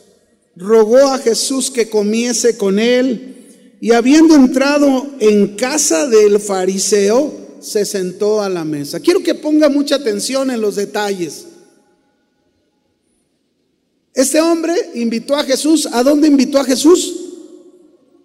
[0.57, 7.85] rogó a Jesús que comiese con él y habiendo entrado en casa del fariseo, se
[7.85, 9.01] sentó a la mesa.
[9.01, 11.47] Quiero que ponga mucha atención en los detalles.
[14.15, 15.89] Este hombre invitó a Jesús.
[15.93, 17.15] ¿A dónde invitó a Jesús?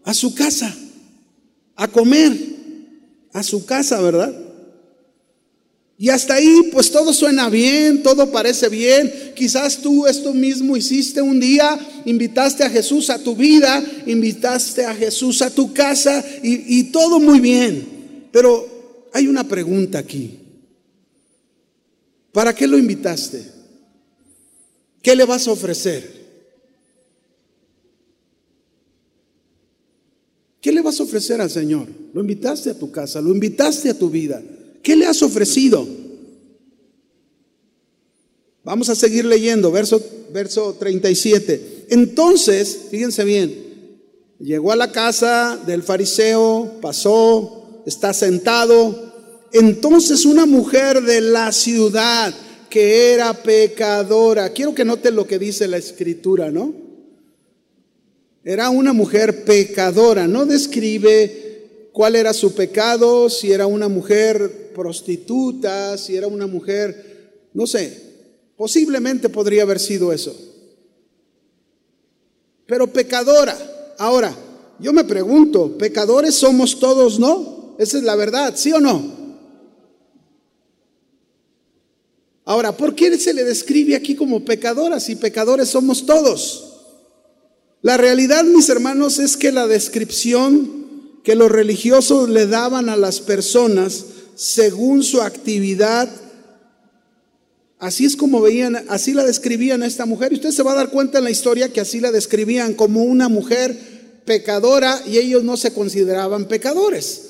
[0.03, 0.75] A su casa,
[1.75, 2.37] a comer,
[3.33, 4.33] a su casa, ¿verdad?
[6.01, 9.33] Y hasta ahí, pues todo suena bien, todo parece bien.
[9.35, 14.95] Quizás tú esto mismo hiciste un día, invitaste a Jesús a tu vida, invitaste a
[14.95, 18.27] Jesús a tu casa y, y todo muy bien.
[18.31, 20.39] Pero hay una pregunta aquí.
[22.31, 23.45] ¿Para qué lo invitaste?
[25.03, 26.19] ¿Qué le vas a ofrecer?
[30.59, 31.87] ¿Qué le vas a ofrecer al Señor?
[32.11, 34.41] Lo invitaste a tu casa, lo invitaste a tu vida.
[34.82, 35.88] ¿Qué le has ofrecido?
[38.63, 41.88] Vamos a seguir leyendo, verso, verso 37.
[41.89, 43.56] Entonces, fíjense bien,
[44.39, 49.12] llegó a la casa del fariseo, pasó, está sentado.
[49.54, 52.34] Entonces una mujer de la ciudad
[52.70, 56.74] que era pecadora, quiero que note lo que dice la escritura, ¿no?
[58.44, 61.50] Era una mujer pecadora, no describe
[61.91, 68.12] cuál era su pecado, si era una mujer prostituta, si era una mujer, no sé,
[68.56, 70.36] posiblemente podría haber sido eso.
[72.65, 73.95] Pero pecadora.
[73.97, 74.36] Ahora,
[74.80, 77.75] yo me pregunto, pecadores somos todos, ¿no?
[77.77, 79.21] Esa es la verdad, ¿sí o no?
[82.45, 86.67] Ahora, ¿por qué se le describe aquí como pecadora si pecadores somos todos?
[87.82, 90.81] La realidad, mis hermanos, es que la descripción
[91.23, 94.05] que los religiosos le daban a las personas
[94.36, 96.10] según su actividad.
[97.79, 100.31] Así es como veían, así la describían a esta mujer.
[100.31, 103.03] Y usted se va a dar cuenta en la historia que así la describían como
[103.03, 107.29] una mujer pecadora y ellos no se consideraban pecadores.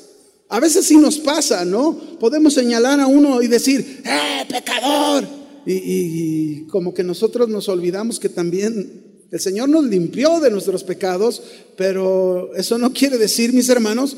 [0.50, 1.98] A veces sí nos pasa, ¿no?
[2.20, 5.26] Podemos señalar a uno y decir, ¡eh, pecador!
[5.66, 10.84] Y, y como que nosotros nos olvidamos que también el Señor nos limpió de nuestros
[10.84, 11.42] pecados,
[11.78, 14.18] pero eso no quiere decir, mis hermanos,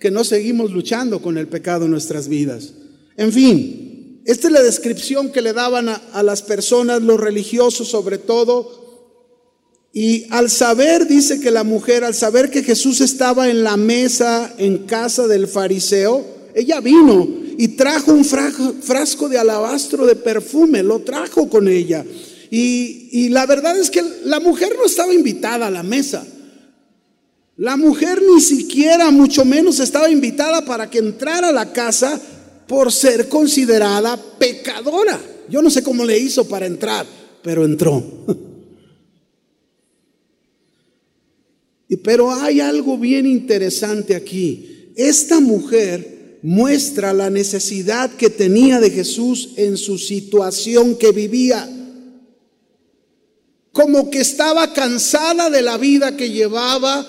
[0.00, 2.72] que no seguimos luchando con el pecado en nuestras vidas.
[3.16, 8.18] En fin, esta es la descripción que le daban a, las personas, los religiosos sobre
[8.18, 9.08] todo.
[9.92, 14.54] Y al saber, dice que la mujer, al saber que Jesús estaba en la mesa
[14.58, 21.00] en casa del fariseo, ella vino y trajo un frasco de alabastro de perfume, lo
[21.00, 22.04] trajo con ella.
[22.50, 26.26] Y, la verdad es que la mujer no estaba invitada a la mesa.
[27.56, 32.20] La mujer ni siquiera, mucho menos, estaba invitada para que entrara a la casa
[32.66, 35.20] por ser considerada pecadora.
[35.48, 37.06] Yo no sé cómo le hizo para entrar,
[37.42, 38.04] pero entró.
[42.04, 44.92] Pero hay algo bien interesante aquí.
[44.94, 51.68] Esta mujer muestra la necesidad que tenía de Jesús en su situación que vivía.
[53.72, 57.06] Como que estaba cansada de la vida que llevaba,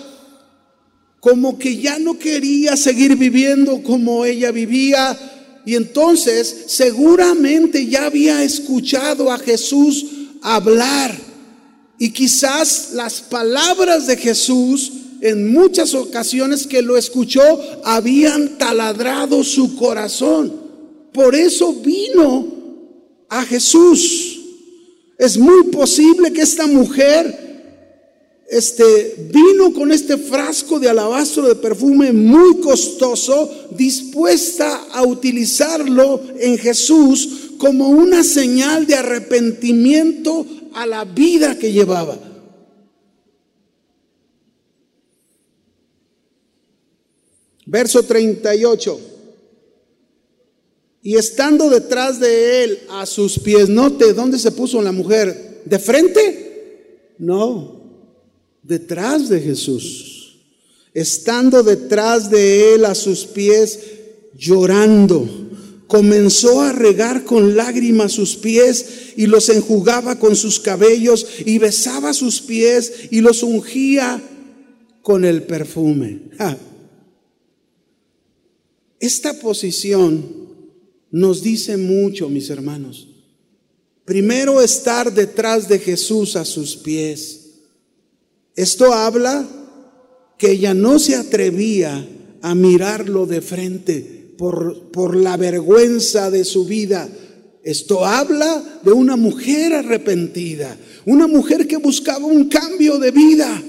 [1.20, 5.18] como que ya no quería seguir viviendo como ella vivía.
[5.66, 10.06] Y entonces seguramente ya había escuchado a Jesús
[10.42, 11.16] hablar.
[12.00, 14.92] Y quizás las palabras de Jesús
[15.22, 17.42] en muchas ocasiones que lo escuchó
[17.84, 20.52] habían taladrado su corazón.
[21.14, 22.48] Por eso vino
[23.30, 24.31] a Jesús.
[25.22, 27.52] Es muy posible que esta mujer
[28.50, 36.58] este vino con este frasco de alabastro de perfume muy costoso, dispuesta a utilizarlo en
[36.58, 40.44] Jesús como una señal de arrepentimiento
[40.74, 42.18] a la vida que llevaba.
[47.68, 49.11] Verso 38.
[51.04, 55.80] Y estando detrás de él a sus pies, note dónde se puso la mujer, ¿de
[55.80, 57.14] frente?
[57.18, 57.82] No,
[58.62, 60.40] detrás de Jesús,
[60.94, 63.80] estando detrás de él a sus pies,
[64.38, 65.28] llorando,
[65.88, 72.14] comenzó a regar con lágrimas sus pies y los enjugaba con sus cabellos y besaba
[72.14, 74.22] sus pies y los ungía
[75.02, 76.22] con el perfume.
[79.00, 80.41] Esta posición
[81.12, 83.08] nos dice mucho, mis hermanos.
[84.06, 87.42] Primero estar detrás de Jesús a sus pies
[88.56, 89.48] esto habla
[90.38, 92.08] que ella no se atrevía
[92.42, 97.08] a mirarlo de frente por, por la vergüenza de su vida.
[97.64, 103.64] Esto habla de una mujer arrepentida, una mujer que buscaba un cambio de vida.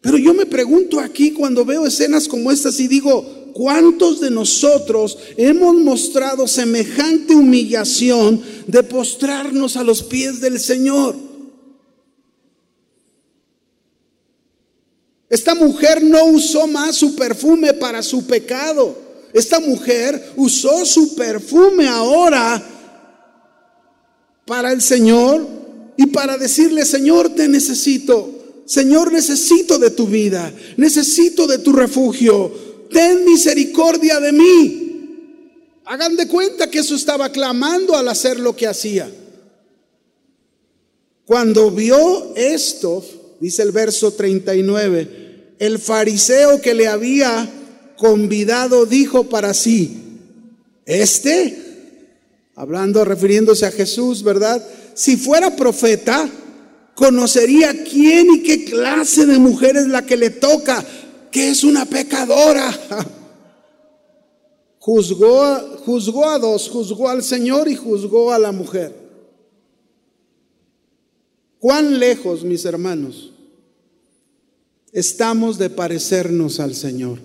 [0.00, 5.16] Pero yo me pregunto aquí cuando veo escenas como estas y digo, ¿cuántos de nosotros
[5.38, 11.16] hemos mostrado semejante humillación de postrarnos a los pies del Señor?
[15.30, 18.94] Esta mujer no usó más su perfume para su pecado.
[19.32, 22.62] Esta mujer usó su perfume ahora
[24.44, 25.46] para el Señor
[25.96, 28.34] y para decirle, Señor, te necesito.
[28.66, 30.52] Señor, necesito de tu vida.
[30.76, 32.65] Necesito de tu refugio.
[32.90, 34.82] Ten misericordia de mí.
[35.84, 39.10] Hagan de cuenta que eso estaba clamando al hacer lo que hacía.
[41.24, 43.04] Cuando vio esto,
[43.40, 47.48] dice el verso 39, el fariseo que le había
[47.96, 50.02] convidado dijo para sí,
[50.84, 51.56] este,
[52.54, 54.64] hablando, refiriéndose a Jesús, ¿verdad?
[54.94, 56.28] Si fuera profeta,
[56.94, 60.84] conocería quién y qué clase de mujer es la que le toca,
[61.36, 62.72] que es una pecadora.
[64.78, 68.94] Juzgó, juzgó a dos, juzgó al Señor y juzgó a la mujer.
[71.58, 73.32] ¿Cuán lejos, mis hermanos,
[74.92, 77.18] estamos de parecernos al Señor.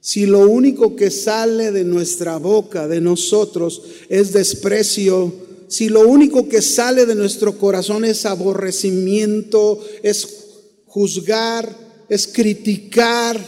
[0.00, 3.80] Si lo único que sale de nuestra boca, de nosotros,
[4.10, 5.32] es desprecio,
[5.68, 10.47] si lo único que sale de nuestro corazón es aborrecimiento, es
[10.88, 11.76] juzgar,
[12.08, 13.38] es criticar,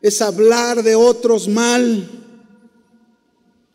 [0.00, 2.08] es hablar de otros mal,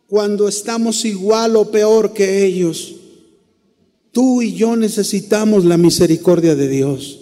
[0.08, 2.98] cuando estamos igual o peor que ellos,
[4.18, 7.20] Tú y yo necesitamos la misericordia de Dios.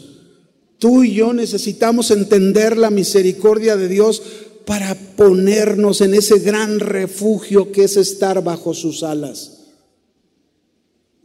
[0.80, 4.22] Tú y yo necesitamos entender la misericordia de Dios
[4.66, 9.55] para ponernos en ese gran refugio que es estar bajo sus alas.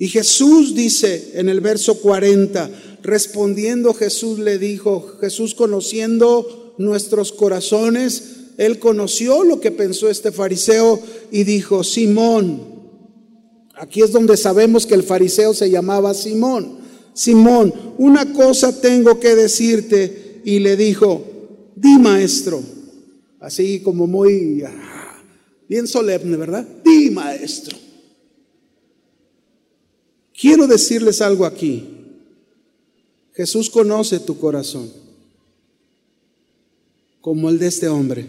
[0.01, 2.71] Y Jesús dice en el verso 40,
[3.03, 8.23] respondiendo Jesús le dijo, Jesús conociendo nuestros corazones,
[8.57, 12.81] él conoció lo que pensó este fariseo y dijo, Simón,
[13.81, 16.81] Aquí es donde sabemos que el fariseo se llamaba Simón.
[17.15, 20.43] Simón, una cosa tengo que decirte.
[20.45, 21.25] Y le dijo,
[21.77, 22.63] di maestro.
[23.41, 25.23] Así como muy, ah,
[25.67, 26.67] bien solemne, ¿verdad?
[26.85, 27.79] Di maestro.
[30.41, 31.87] Quiero decirles algo aquí.
[33.35, 34.91] Jesús conoce tu corazón,
[37.21, 38.27] como el de este hombre.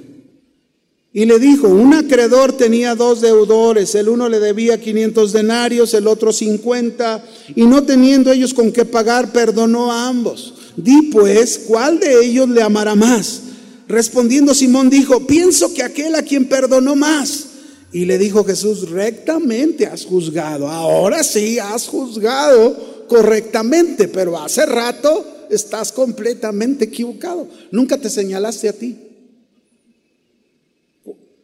[1.13, 6.07] Y le dijo, un acreedor tenía dos deudores, el uno le debía 500 denarios, el
[6.07, 7.23] otro 50,
[7.55, 10.53] y no teniendo ellos con qué pagar, perdonó a ambos.
[10.75, 13.41] Di pues, ¿cuál de ellos le amará más?
[13.87, 17.50] Respondiendo Simón dijo, pienso que aquel a quien perdonó más.
[17.93, 20.67] Y le dijo Jesús, rectamente has juzgado.
[20.67, 27.47] Ahora sí has juzgado correctamente, pero hace rato estás completamente equivocado.
[27.71, 28.97] Nunca te señalaste a ti.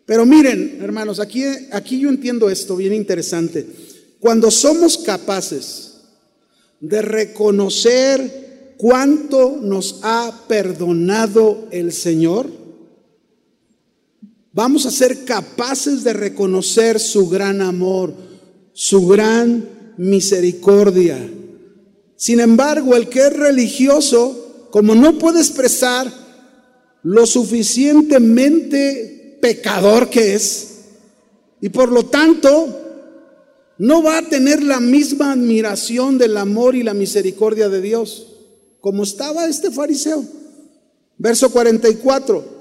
[0.05, 3.67] Pero miren, hermanos, aquí, aquí yo entiendo esto bien interesante.
[4.21, 5.95] Cuando somos capaces
[6.79, 12.49] de reconocer cuánto nos ha perdonado el Señor,
[14.53, 18.13] vamos a ser capaces de reconocer su gran amor,
[18.73, 21.17] su gran misericordia.
[22.15, 26.11] Sin embargo, el que es religioso, como no puede expresar
[27.03, 30.75] lo suficientemente pecador que es.
[31.61, 32.83] Y por lo tanto,
[33.77, 38.27] no va a tener la misma admiración del amor y la misericordia de Dios
[38.87, 40.23] como estaba este fariseo.
[41.17, 42.56] Verso 44.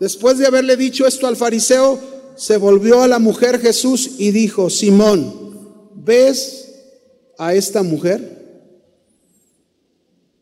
[0.00, 2.00] Después de haberle dicho esto al fariseo,
[2.34, 6.68] se volvió a la mujer Jesús y dijo, Simón, ¿ves
[7.36, 8.40] a esta mujer?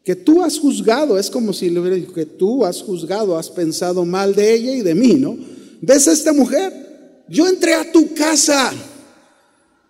[0.04, 3.50] Que tú has juzgado, es como si le hubiera dicho que tú has juzgado, has
[3.50, 5.36] pensado mal de ella y de mí, ¿no?
[5.80, 7.24] ¿Ves a esta mujer?
[7.28, 8.72] Yo entré a tu casa.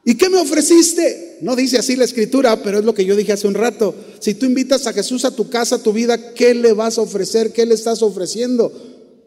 [0.03, 1.37] ¿Y qué me ofreciste?
[1.43, 3.95] No dice así la escritura, pero es lo que yo dije hace un rato.
[4.19, 7.03] Si tú invitas a Jesús a tu casa, a tu vida, ¿qué le vas a
[7.03, 7.53] ofrecer?
[7.53, 8.73] ¿Qué le estás ofreciendo?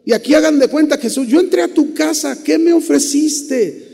[0.04, 3.90] Y aquí hagan de cuenta, Jesús, yo entré a tu casa, ¿qué me ofreciste?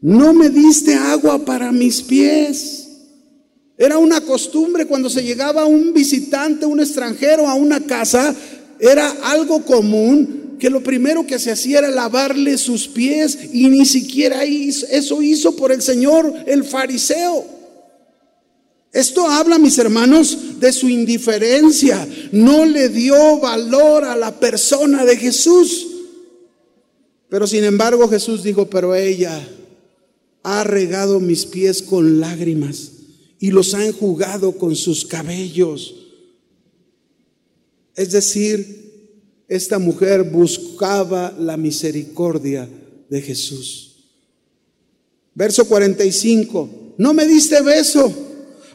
[0.00, 2.88] No me diste agua para mis pies.
[3.76, 8.34] Era una costumbre cuando se llegaba un visitante, un extranjero a una casa,
[8.78, 13.84] era algo común que lo primero que se hacía era lavarle sus pies y ni
[13.84, 17.53] siquiera eso hizo por el Señor el fariseo.
[18.94, 22.08] Esto habla, mis hermanos, de su indiferencia.
[22.30, 25.88] No le dio valor a la persona de Jesús.
[27.28, 29.48] Pero sin embargo Jesús dijo, pero ella
[30.44, 32.92] ha regado mis pies con lágrimas
[33.40, 35.96] y los ha enjugado con sus cabellos.
[37.96, 42.68] Es decir, esta mujer buscaba la misericordia
[43.10, 44.04] de Jesús.
[45.34, 48.23] Verso 45, no me diste beso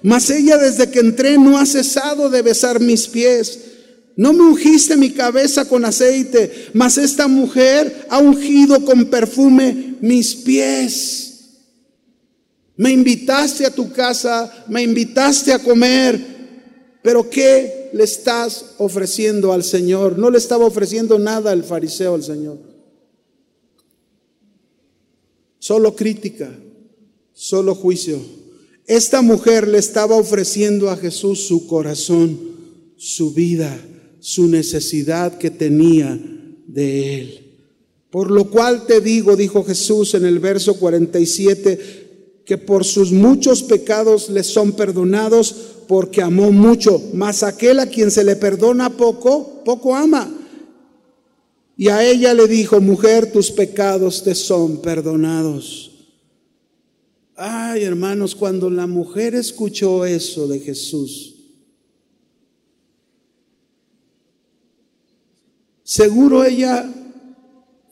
[0.02, 3.60] mas ella desde que entré no ha cesado de besar mis pies.
[4.16, 10.36] No me ungiste mi cabeza con aceite, mas esta mujer ha ungido con perfume mis
[10.36, 11.30] pies.
[12.76, 16.20] Me invitaste a tu casa, me invitaste a comer,
[17.02, 20.18] pero ¿qué le estás ofreciendo al Señor?
[20.18, 22.58] No le estaba ofreciendo nada el fariseo al Señor.
[25.60, 26.50] Solo crítica,
[27.34, 28.39] solo juicio.
[28.90, 32.40] Esta mujer le estaba ofreciendo a Jesús su corazón,
[32.98, 33.80] su vida,
[34.20, 36.20] su necesidad que tenía
[36.66, 37.40] de él.
[38.10, 43.62] Por lo cual te digo, dijo Jesús en el verso 47, que por sus muchos
[43.62, 45.56] pecados le son perdonados
[45.88, 50.36] porque amó mucho, mas aquel a quien se le perdona poco, poco ama.
[51.78, 55.89] Y a ella le dijo, mujer, tus pecados te son perdonados.
[57.42, 61.38] Ay, hermanos, cuando la mujer escuchó eso de Jesús,
[65.82, 66.94] seguro ella,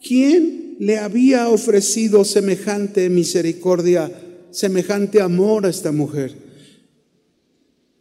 [0.06, 4.12] ¿quién le había ofrecido semejante misericordia,
[4.52, 6.36] semejante amor a esta mujer?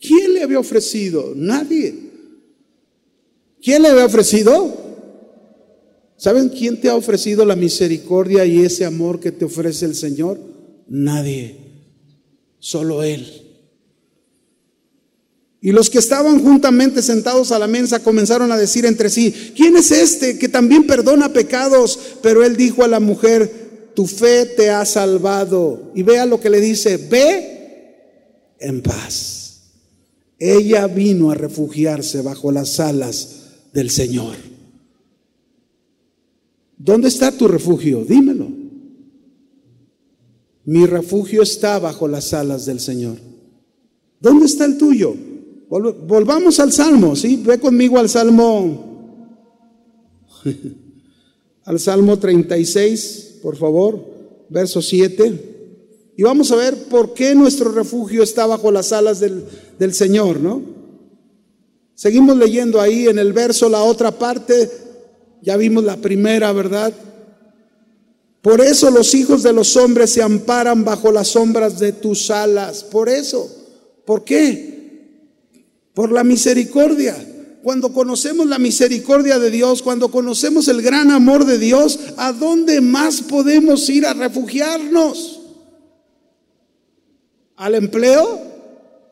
[0.00, 1.32] ¿Quién le había ofrecido?
[1.36, 1.94] Nadie.
[3.62, 4.76] ¿Quién le había ofrecido?
[6.16, 10.55] ¿Saben quién te ha ofrecido la misericordia y ese amor que te ofrece el Señor?
[10.88, 11.56] Nadie,
[12.58, 13.46] solo Él.
[15.60, 19.76] Y los que estaban juntamente sentados a la mesa comenzaron a decir entre sí, ¿quién
[19.76, 21.98] es este que también perdona pecados?
[22.22, 25.90] Pero él dijo a la mujer, tu fe te ha salvado.
[25.94, 29.62] Y vea lo que le dice, ve en paz.
[30.38, 33.30] Ella vino a refugiarse bajo las alas
[33.72, 34.36] del Señor.
[36.76, 38.04] ¿Dónde está tu refugio?
[38.04, 38.65] Dímelo.
[40.66, 43.16] Mi refugio está bajo las alas del Señor.
[44.20, 45.14] ¿Dónde está el tuyo?
[45.68, 47.40] Volvamos al Salmo, ¿sí?
[47.44, 49.22] Ve conmigo al Salmo,
[51.64, 54.00] al Salmo 36, por favor,
[54.48, 55.54] verso 7.
[56.16, 59.44] Y vamos a ver por qué nuestro refugio está bajo las alas del,
[59.78, 60.62] del Señor, ¿no?
[61.94, 64.68] Seguimos leyendo ahí en el verso la otra parte,
[65.42, 66.92] ya vimos la primera, ¿verdad?
[68.46, 72.84] Por eso los hijos de los hombres se amparan bajo las sombras de tus alas.
[72.84, 73.50] Por eso.
[74.04, 75.48] ¿Por qué?
[75.92, 77.16] Por la misericordia.
[77.64, 82.80] Cuando conocemos la misericordia de Dios, cuando conocemos el gran amor de Dios, ¿a dónde
[82.80, 85.40] más podemos ir a refugiarnos?
[87.56, 88.42] ¿Al empleo?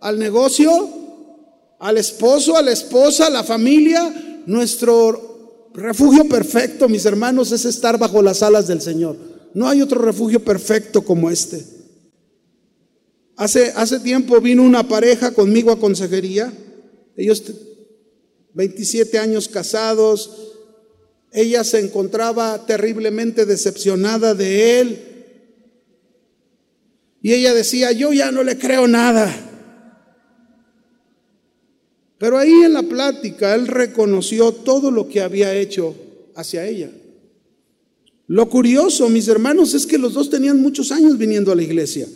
[0.00, 0.90] ¿Al negocio?
[1.80, 2.56] ¿Al esposo?
[2.56, 3.26] ¿A la esposa?
[3.26, 4.42] ¿A la familia?
[4.46, 5.33] Nuestro
[5.74, 9.16] refugio perfecto, mis hermanos, es estar bajo las alas del Señor.
[9.54, 11.64] No hay otro refugio perfecto como este.
[13.36, 16.52] Hace, hace tiempo vino una pareja conmigo a consejería.
[17.16, 17.42] Ellos
[18.54, 20.52] 27 años casados.
[21.32, 24.98] Ella se encontraba terriblemente decepcionada de él.
[27.20, 29.53] Y ella decía, yo ya no le creo nada.
[32.24, 35.94] Pero ahí en la plática él reconoció todo lo que había hecho
[36.34, 36.90] hacia ella.
[38.28, 42.08] Lo curioso, mis hermanos, es que los dos tenían muchos años viniendo a la iglesia.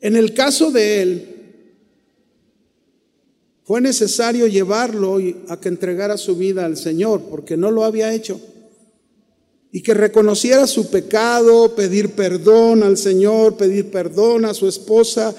[0.00, 1.28] En el caso de él,
[3.64, 5.18] fue necesario llevarlo
[5.48, 8.40] a que entregara su vida al Señor, porque no lo había hecho.
[9.72, 15.36] Y que reconociera su pecado, pedir perdón al Señor, pedir perdón a su esposa.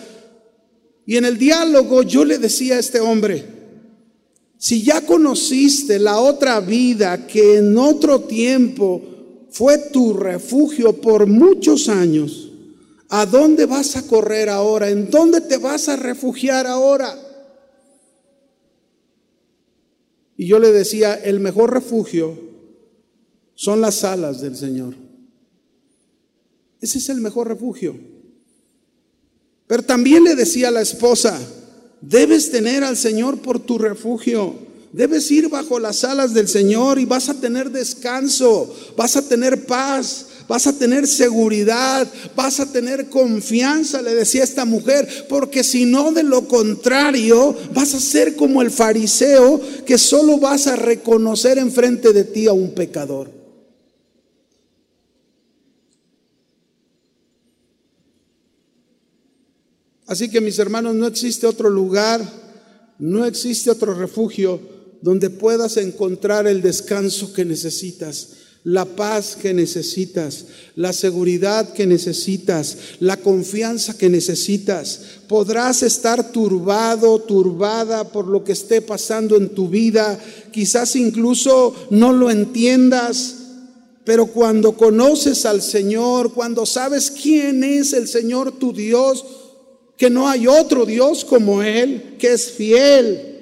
[1.06, 3.46] Y en el diálogo yo le decía a este hombre,
[4.58, 9.02] si ya conociste la otra vida que en otro tiempo
[9.50, 12.52] fue tu refugio por muchos años,
[13.10, 14.90] ¿a dónde vas a correr ahora?
[14.90, 17.18] ¿En dónde te vas a refugiar ahora?
[20.38, 22.38] Y yo le decía, el mejor refugio
[23.56, 24.96] son las alas del Señor.
[26.80, 28.11] Ese es el mejor refugio.
[29.72, 31.40] Pero también le decía a la esposa,
[32.02, 34.54] debes tener al Señor por tu refugio.
[34.92, 39.66] Debes ir bajo las alas del Señor y vas a tener descanso, vas a tener
[39.66, 42.06] paz, vas a tener seguridad,
[42.36, 47.94] vas a tener confianza, le decía esta mujer, porque si no de lo contrario vas
[47.94, 52.72] a ser como el fariseo que solo vas a reconocer enfrente de ti a un
[52.76, 53.41] pecador.
[60.12, 62.22] Así que mis hermanos, no existe otro lugar,
[63.00, 64.60] no existe otro refugio
[65.02, 68.34] donde puedas encontrar el descanso que necesitas
[68.64, 70.46] la paz que necesitas,
[70.76, 75.00] la seguridad que necesitas, la confianza que necesitas.
[75.30, 80.20] Podrás estar turbado, turbada por lo que esté pasando en tu vida,
[80.52, 83.36] quizás incluso no lo entiendas,
[84.04, 89.26] pero cuando conoces al Señor, cuando sabes quién es el Señor tu Dios,
[90.02, 93.38] que no hay otro Dios como Él, que es fiel.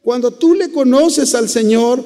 [0.00, 2.02] Cuando tú le conoces al Señor,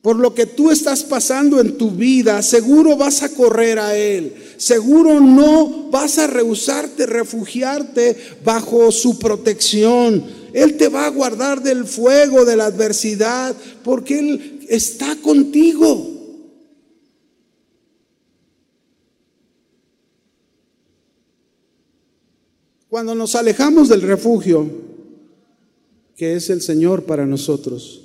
[0.00, 4.32] por lo que tú estás pasando en tu vida, seguro vas a correr a Él.
[4.56, 10.24] Seguro no vas a rehusarte, refugiarte bajo su protección.
[10.54, 16.17] Él te va a guardar del fuego, de la adversidad, porque Él está contigo.
[22.98, 24.68] Cuando nos alejamos del refugio,
[26.16, 28.02] que es el Señor para nosotros,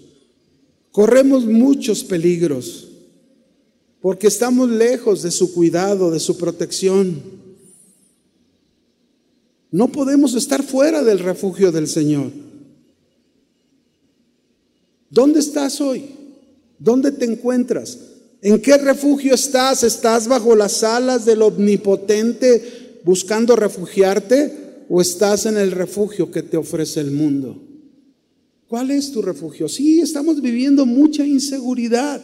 [0.91, 2.89] Corremos muchos peligros
[4.01, 7.23] porque estamos lejos de su cuidado, de su protección.
[9.71, 12.31] No podemos estar fuera del refugio del Señor.
[15.09, 16.05] ¿Dónde estás hoy?
[16.77, 17.97] ¿Dónde te encuentras?
[18.43, 19.81] ¿En qué refugio estás?
[19.81, 26.57] ¿Estás bajo las alas del omnipotente buscando refugiarte o estás en el refugio que te
[26.57, 27.61] ofrece el mundo?
[28.67, 29.69] ¿Cuál es tu refugio?
[29.69, 32.21] Sí, estamos viviendo mucha inseguridad.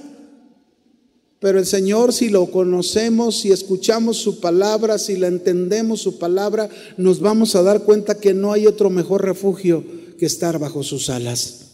[1.39, 6.69] Pero el Señor, si lo conocemos, si escuchamos su palabra, si la entendemos su palabra,
[6.97, 9.83] nos vamos a dar cuenta que no hay otro mejor refugio
[10.17, 11.65] que estar bajo sus alas.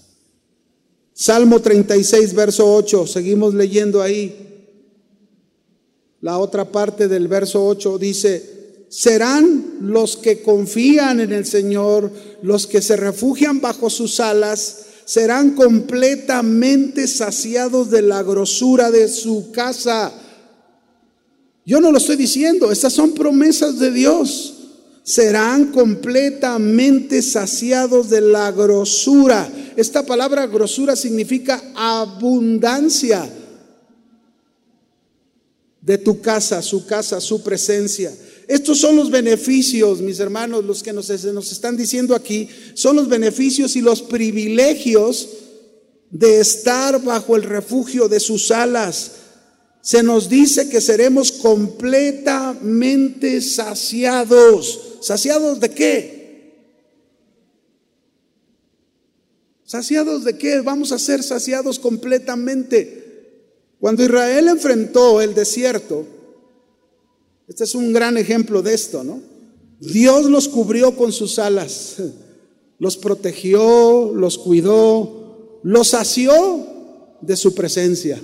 [1.14, 4.36] Salmo 36, verso 8, seguimos leyendo ahí.
[6.22, 8.55] La otra parte del verso 8 dice,
[8.90, 12.12] serán los que confían en el Señor,
[12.42, 19.52] los que se refugian bajo sus alas, serán completamente saciados de la grosura de su
[19.52, 20.12] casa.
[21.66, 24.52] Yo no lo estoy diciendo, estas son promesas de Dios.
[25.04, 29.48] Serán completamente saciados de la grosura.
[29.76, 33.30] Esta palabra grosura significa abundancia
[35.82, 38.12] de tu casa, su casa, su presencia.
[38.48, 43.08] Estos son los beneficios, mis hermanos, los que nos, nos están diciendo aquí, son los
[43.08, 45.30] beneficios y los privilegios
[46.12, 49.12] de estar bajo el refugio de sus alas.
[49.82, 54.98] Se nos dice que seremos completamente saciados.
[55.02, 56.16] ¿Saciados de qué?
[59.66, 60.62] ¿Saciados de qué?
[60.62, 63.04] Vamos a ser saciados completamente.
[63.80, 66.06] Cuando Israel enfrentó el desierto,
[67.48, 69.22] este es un gran ejemplo de esto, ¿no?
[69.80, 71.98] Dios los cubrió con sus alas,
[72.80, 76.68] los protegió, los cuidó, los sació
[77.22, 78.20] de su presencia,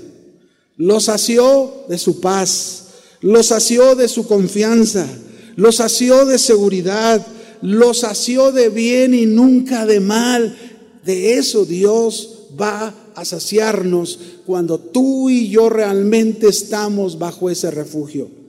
[0.78, 2.86] los sació de su paz,
[3.22, 5.07] los sació de su confianza,
[5.55, 7.26] los sació de seguridad,
[7.61, 10.57] los sació de bien y nunca de mal.
[11.05, 18.40] De eso Dios va a saciarnos cuando tú y yo realmente estamos bajo ese refugio.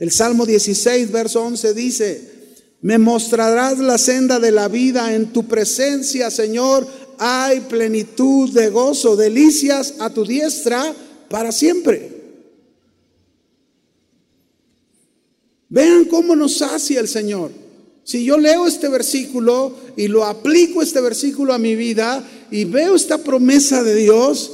[0.00, 2.30] El Salmo 16, verso 11 dice,
[2.80, 6.86] me mostrarás la senda de la vida en tu presencia, Señor.
[7.18, 10.94] Hay plenitud de gozo, delicias a tu diestra
[11.28, 12.18] para siempre.
[15.68, 17.52] Vean cómo nos sacia el Señor.
[18.02, 22.96] Si yo leo este versículo y lo aplico este versículo a mi vida y veo
[22.96, 24.50] esta promesa de Dios,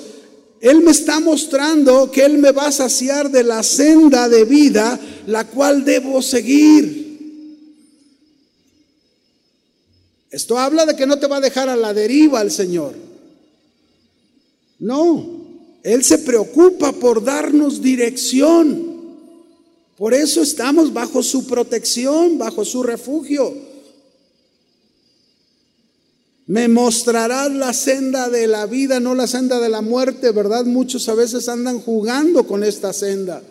[0.61, 4.99] Él me está mostrando que Él me va a saciar de la senda de vida
[5.27, 7.07] la cual debo seguir.
[10.31, 12.95] Esto habla de que no te va a dejar a la deriva el Señor.
[14.79, 15.47] No,
[15.83, 18.97] Él se preocupa por darnos dirección.
[19.97, 23.55] Por eso estamos bajo su protección, bajo su refugio.
[26.47, 30.64] Me mostrarás la senda de la vida, no la senda de la muerte, ¿verdad?
[30.64, 33.42] Muchos a veces andan jugando con esta senda.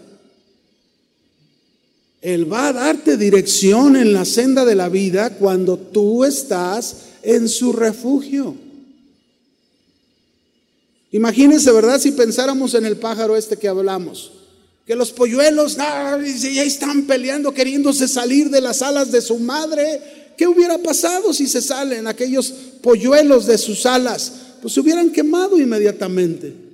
[2.22, 7.50] Él va a darte dirección en la senda de la vida cuando tú estás en
[7.50, 8.56] su refugio.
[11.12, 12.00] Imagínense, ¿verdad?
[12.00, 14.32] Si pensáramos en el pájaro este que hablamos
[14.86, 20.25] que los polluelos ya están peleando, queriéndose salir de las alas de su madre.
[20.38, 24.32] ¿Qué hubiera pasado si se salen aquellos polluelos de sus alas?
[24.62, 26.66] Pues se hubieran quemado inmediatamente.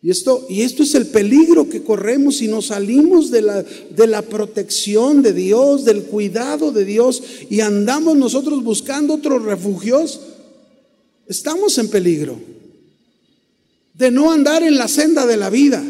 [0.00, 4.06] Y esto, y esto es el peligro que corremos si nos salimos de la, de
[4.06, 10.20] la protección de Dios, del cuidado de Dios y andamos nosotros buscando otros refugios.
[11.26, 12.38] Estamos en peligro
[13.94, 15.84] de no andar en la senda de la vida,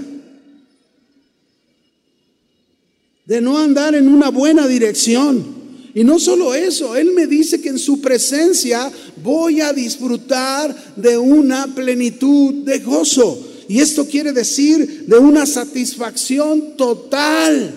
[3.28, 5.58] de no andar en una buena dirección.
[5.94, 8.90] Y no solo eso, Él me dice que en su presencia
[9.22, 13.38] voy a disfrutar de una plenitud de gozo.
[13.68, 17.74] Y esto quiere decir de una satisfacción total.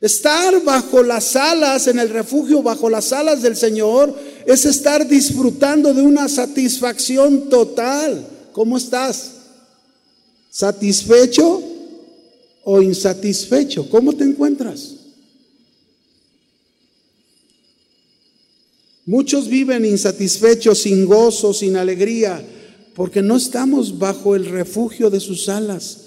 [0.00, 4.12] Estar bajo las alas, en el refugio, bajo las alas del Señor,
[4.44, 8.26] es estar disfrutando de una satisfacción total.
[8.50, 9.34] ¿Cómo estás?
[10.50, 11.68] ¿Satisfecho
[12.64, 13.88] o insatisfecho?
[13.88, 14.96] ¿Cómo te encuentras?
[19.04, 22.44] Muchos viven insatisfechos, sin gozo, sin alegría,
[22.94, 25.98] porque no estamos bajo el refugio de sus alas.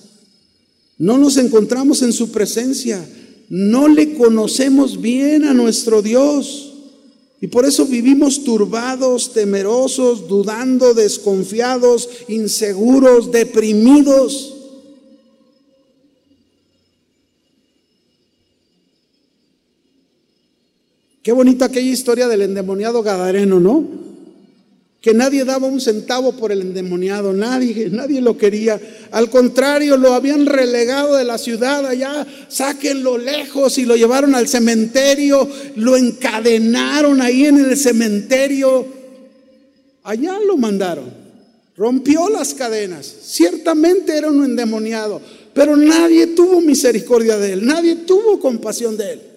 [0.97, 3.05] No nos encontramos en su presencia
[3.49, 6.73] no le conocemos bien a nuestro Dios.
[7.41, 14.54] Y por eso vivimos turbados, temerosos, dudando, desconfiados, inseguros, deprimidos.
[21.25, 23.83] Qué bonita aquella historia del endemoniado Gadareno, ¿no?
[25.01, 28.79] que nadie daba un centavo por el endemoniado, nadie, nadie lo quería.
[29.09, 34.47] Al contrario, lo habían relegado de la ciudad allá, sáquenlo lejos y lo llevaron al
[34.47, 38.85] cementerio, lo encadenaron ahí en el cementerio.
[40.03, 41.11] Allá lo mandaron.
[41.75, 43.11] Rompió las cadenas.
[43.23, 45.19] Ciertamente era un endemoniado,
[45.55, 49.34] pero nadie tuvo misericordia de él, nadie tuvo compasión de él.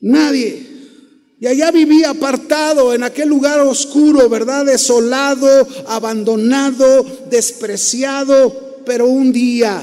[0.00, 0.66] Nadie.
[1.40, 4.66] Y allá vivía apartado en aquel lugar oscuro, ¿verdad?
[4.66, 8.82] Desolado, abandonado, despreciado.
[8.84, 9.80] Pero un día,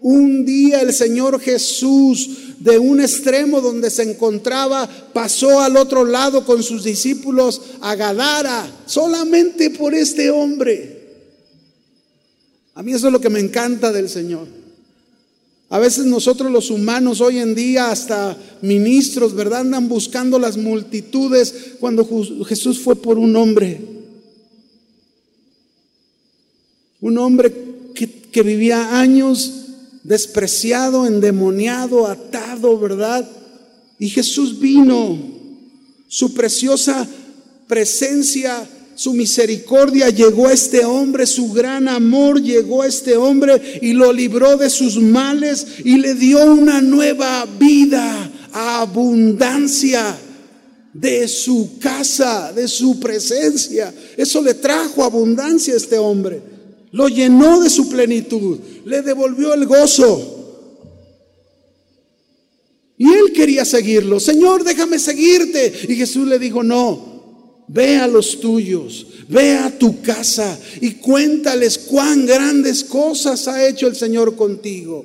[0.00, 2.30] un día el Señor Jesús
[2.60, 8.82] de un extremo donde se encontraba, pasó al otro lado con sus discípulos a Gadara,
[8.86, 10.98] solamente por este hombre.
[12.74, 14.57] A mí eso es lo que me encanta del Señor.
[15.70, 19.60] A veces nosotros los humanos hoy en día, hasta ministros, ¿verdad?
[19.60, 22.08] Andan buscando las multitudes cuando
[22.46, 23.80] Jesús fue por un hombre.
[27.00, 27.52] Un hombre
[27.94, 29.52] que, que vivía años
[30.02, 33.28] despreciado, endemoniado, atado, ¿verdad?
[33.98, 35.18] Y Jesús vino,
[36.08, 37.06] su preciosa
[37.66, 38.66] presencia
[38.98, 44.12] su misericordia llegó a este hombre, su gran amor llegó a este hombre y lo
[44.12, 50.18] libró de sus males y le dio una nueva vida, abundancia
[50.92, 53.94] de su casa, de su presencia.
[54.16, 56.42] Eso le trajo abundancia a este hombre.
[56.90, 60.34] Lo llenó de su plenitud, le devolvió el gozo.
[62.96, 64.18] Y él quería seguirlo.
[64.18, 65.72] Señor, déjame seguirte.
[65.88, 67.07] Y Jesús le dijo, no,
[67.68, 73.86] Ve a los tuyos, ve a tu casa y cuéntales cuán grandes cosas ha hecho
[73.86, 75.04] el Señor contigo.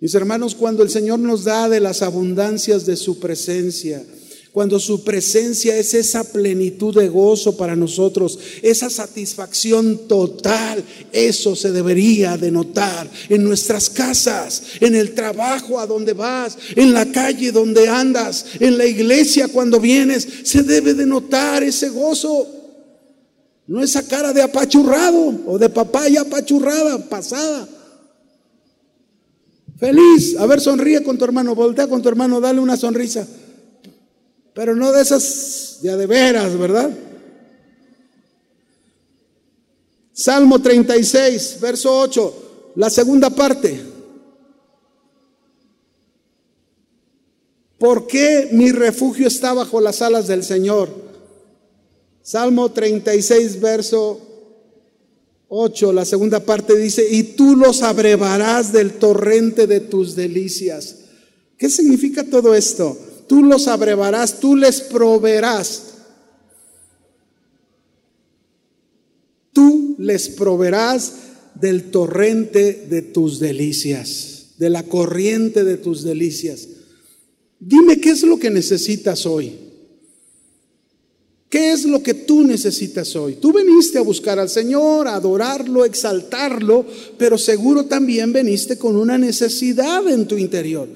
[0.00, 4.04] Mis hermanos, cuando el Señor nos da de las abundancias de su presencia,
[4.52, 10.82] cuando su presencia es esa plenitud de gozo para nosotros, esa satisfacción total,
[11.12, 16.92] eso se debería de notar en nuestras casas, en el trabajo a donde vas, en
[16.92, 22.46] la calle donde andas, en la iglesia cuando vienes, se debe de notar ese gozo.
[23.66, 27.68] No esa cara de apachurrado o de papaya apachurrada, pasada.
[29.78, 30.36] Feliz.
[30.38, 33.26] A ver, sonríe con tu hermano, voltea con tu hermano, dale una sonrisa.
[34.58, 36.90] Pero no de esas ya de veras, ¿verdad?
[40.12, 43.80] Salmo 36, verso 8, la segunda parte.
[47.78, 50.88] ¿Por qué mi refugio está bajo las alas del Señor?
[52.20, 54.20] Salmo 36, verso
[55.46, 60.96] 8, la segunda parte dice, y tú los abrevarás del torrente de tus delicias.
[61.56, 62.98] ¿Qué significa todo esto?
[63.28, 65.82] Tú los abrevarás, tú les proveerás.
[69.52, 71.12] Tú les proveerás
[71.54, 76.68] del torrente de tus delicias, de la corriente de tus delicias.
[77.60, 79.52] Dime qué es lo que necesitas hoy.
[81.48, 83.36] ¿Qué es lo que tú necesitas hoy?
[83.36, 86.84] Tú viniste a buscar al Señor, a adorarlo, exaltarlo,
[87.16, 90.88] pero seguro también viniste con una necesidad en tu interior.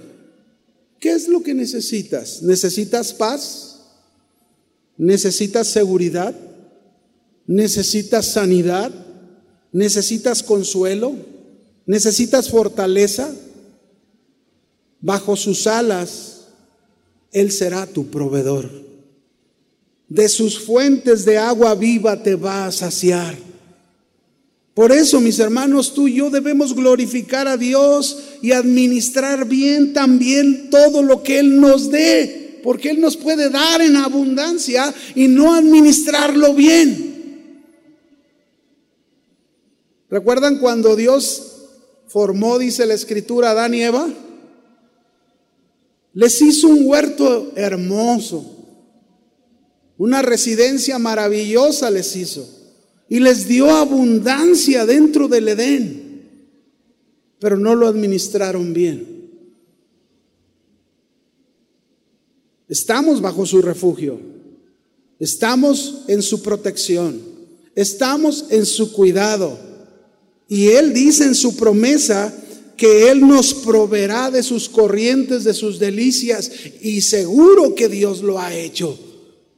[1.02, 2.42] ¿Qué es lo que necesitas?
[2.42, 3.80] ¿Necesitas paz?
[4.96, 6.32] ¿Necesitas seguridad?
[7.44, 8.92] ¿Necesitas sanidad?
[9.72, 11.16] ¿Necesitas consuelo?
[11.86, 13.34] ¿Necesitas fortaleza?
[15.00, 16.42] Bajo sus alas,
[17.32, 18.70] Él será tu proveedor.
[20.08, 23.36] De sus fuentes de agua viva te va a saciar.
[24.74, 30.70] Por eso, mis hermanos, tú y yo debemos glorificar a Dios y administrar bien también
[30.70, 35.54] todo lo que Él nos dé, porque Él nos puede dar en abundancia y no
[35.54, 37.10] administrarlo bien.
[40.08, 41.66] ¿Recuerdan cuando Dios
[42.08, 44.08] formó, dice la escritura, a Adán y Eva?
[46.14, 48.56] Les hizo un huerto hermoso,
[49.98, 52.61] una residencia maravillosa les hizo
[53.12, 56.30] y les dio abundancia dentro del Edén,
[57.38, 59.28] pero no lo administraron bien.
[62.70, 64.18] Estamos bajo su refugio,
[65.18, 67.20] estamos en su protección,
[67.74, 69.58] estamos en su cuidado.
[70.48, 72.34] Y Él dice en su promesa
[72.78, 76.50] que Él nos proveerá de sus corrientes, de sus delicias,
[76.80, 78.98] y seguro que Dios lo ha hecho.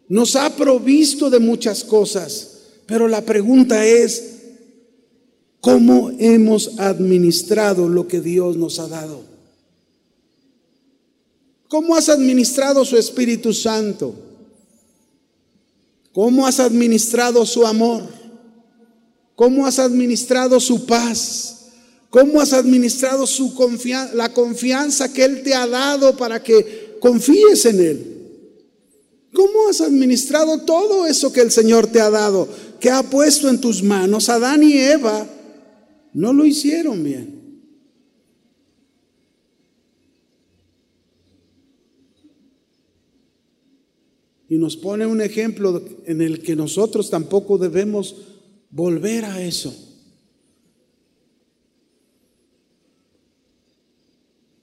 [0.09, 2.54] Nos ha provisto de muchas cosas.
[2.87, 4.35] Pero la pregunta es,
[5.61, 9.23] ¿cómo hemos administrado lo que Dios nos ha dado?
[11.69, 14.15] ¿Cómo has administrado su Espíritu Santo?
[16.13, 18.03] ¿Cómo has administrado su amor?
[19.35, 21.55] ¿Cómo has administrado su paz?
[22.11, 23.53] ¿Cómo has administrado su
[24.13, 28.15] la confianza que Él te ha dado para que confíes en Él?
[29.35, 32.49] ¿Cómo has administrado todo eso que el Señor te ha dado?
[32.85, 35.27] Que ha puesto en tus manos, Adán y Eva
[36.13, 37.63] no lo hicieron bien.
[44.51, 48.17] Y nos pone un ejemplo en el que nosotros tampoco debemos
[48.69, 49.75] volver a eso.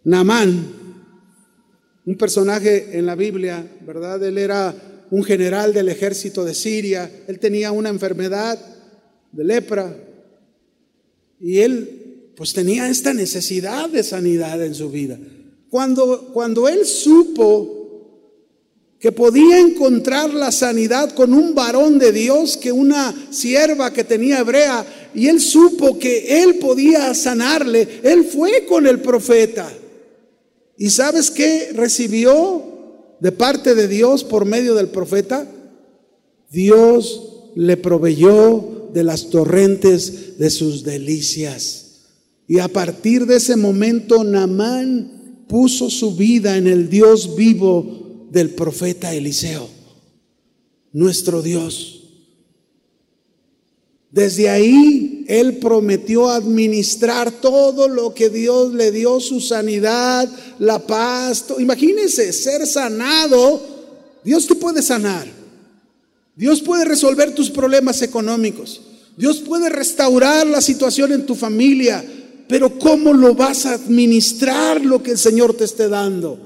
[0.04, 0.68] Namán,
[2.06, 4.24] un personaje en la Biblia, ¿verdad?
[4.24, 8.58] Él era un general del ejército de Siria, él tenía una enfermedad
[9.32, 9.96] de lepra
[11.40, 15.20] y él pues tenía esta necesidad de sanidad en su vida.
[15.70, 17.78] Cuando, cuando él supo
[19.00, 24.40] que podía encontrar la sanidad con un varón de Dios, que una sierva que tenía
[24.40, 29.70] hebrea, y él supo que él podía sanarle, él fue con el profeta.
[30.78, 32.72] ¿Y sabes qué recibió?
[33.22, 35.48] De parte de Dios por medio del profeta,
[36.52, 42.02] Dios le proveyó de las torrentes de sus delicias.
[42.48, 48.50] Y a partir de ese momento, Namán puso su vida en el Dios vivo del
[48.50, 49.70] profeta Eliseo,
[50.92, 52.10] nuestro Dios.
[54.10, 60.30] Desde ahí Él prometió administrar todo lo que Dios le dio, su sanidad,
[60.60, 61.46] la paz.
[61.58, 63.62] Imagínense, ser sanado.
[64.26, 65.26] Dios te puede sanar.
[66.36, 68.82] Dios puede resolver tus problemas económicos.
[69.16, 72.04] Dios puede restaurar la situación en tu familia.
[72.50, 76.40] Pero ¿cómo lo vas a administrar lo que el Señor te esté dando?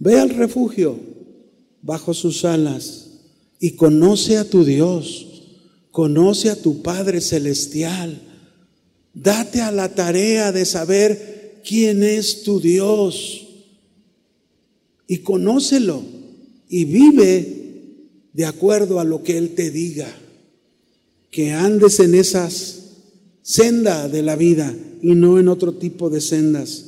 [0.00, 0.98] Ve al refugio
[1.80, 3.06] bajo sus alas
[3.60, 5.33] y conoce a tu Dios,
[5.94, 8.20] conoce a tu Padre Celestial.
[9.14, 13.46] Date a la tarea de saber quién es tu Dios
[15.06, 16.02] y conócelo
[16.68, 17.92] y vive
[18.32, 20.12] de acuerdo a lo que Él te diga,
[21.30, 22.80] que andes en esas
[23.42, 26.86] senda de la vida y no en otro tipo de sendas.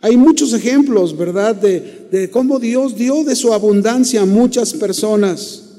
[0.00, 5.69] Hay muchos ejemplos, ¿verdad?, de, de, cómo Dios dio de su abundancia a muchas personas.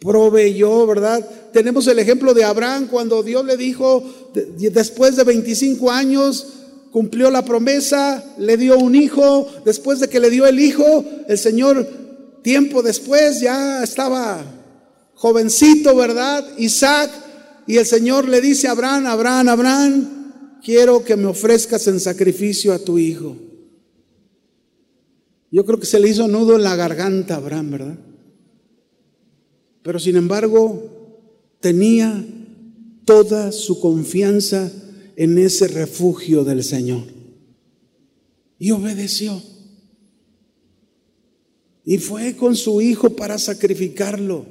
[0.00, 1.28] Proveyó, ¿verdad?
[1.52, 4.04] Tenemos el ejemplo de Abraham cuando Dios le dijo,
[4.58, 6.46] después de 25 años,
[6.92, 11.38] cumplió la promesa, le dio un hijo, después de que le dio el hijo, el
[11.38, 11.86] Señor
[12.42, 14.42] tiempo después ya estaba
[15.14, 16.46] jovencito, ¿verdad?
[16.58, 17.10] Isaac,
[17.66, 22.72] y el Señor le dice a Abraham, Abraham, Abraham, quiero que me ofrezcas en sacrificio
[22.72, 23.36] a tu hijo.
[25.50, 27.98] Yo creo que se le hizo nudo en la garganta a Abraham, ¿verdad?
[29.88, 31.16] Pero sin embargo,
[31.60, 32.22] tenía
[33.06, 34.70] toda su confianza
[35.16, 37.04] en ese refugio del Señor.
[38.58, 39.42] Y obedeció.
[41.86, 44.44] Y fue con su hijo para sacrificarlo.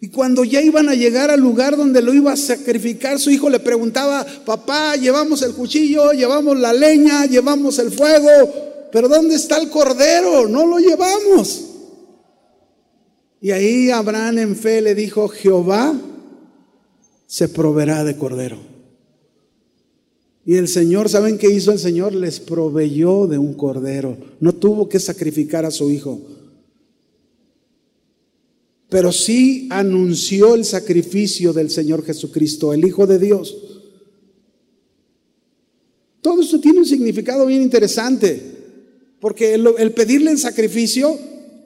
[0.00, 3.48] Y cuando ya iban a llegar al lugar donde lo iba a sacrificar, su hijo
[3.48, 9.56] le preguntaba, papá, llevamos el cuchillo, llevamos la leña, llevamos el fuego, pero ¿dónde está
[9.58, 10.48] el cordero?
[10.48, 11.69] No lo llevamos.
[13.40, 15.98] Y ahí Abraham en fe le dijo, Jehová
[17.26, 18.58] se proveerá de cordero.
[20.44, 22.14] Y el Señor, ¿saben qué hizo el Señor?
[22.14, 24.16] Les proveyó de un cordero.
[24.40, 26.20] No tuvo que sacrificar a su hijo
[28.90, 33.56] pero sí anunció el sacrificio del Señor Jesucristo, el Hijo de Dios.
[36.20, 38.42] Todo esto tiene un significado bien interesante,
[39.20, 41.16] porque el, pedirle el sacrificio,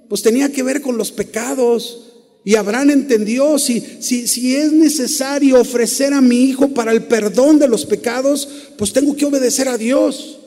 [0.09, 2.01] pues tenía que ver con los pecados.
[2.45, 7.59] Y Abraham entendió, si, si, si es necesario ofrecer a mi hijo para el perdón
[7.59, 10.39] de los pecados, pues tengo que obedecer a Dios.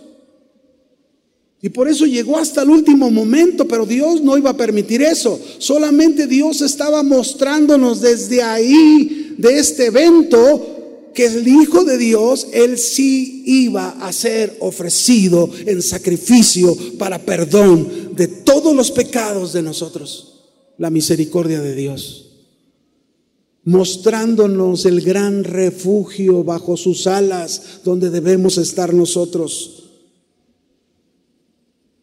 [1.60, 5.40] Y por eso llegó hasta el último momento, pero Dios no iba a permitir eso.
[5.58, 10.77] Solamente Dios estaba mostrándonos desde ahí, de este evento,
[11.18, 18.14] que el Hijo de Dios, Él sí iba a ser ofrecido en sacrificio para perdón
[18.14, 20.44] de todos los pecados de nosotros.
[20.78, 22.24] La misericordia de Dios
[23.64, 29.90] mostrándonos el gran refugio bajo sus alas donde debemos estar nosotros.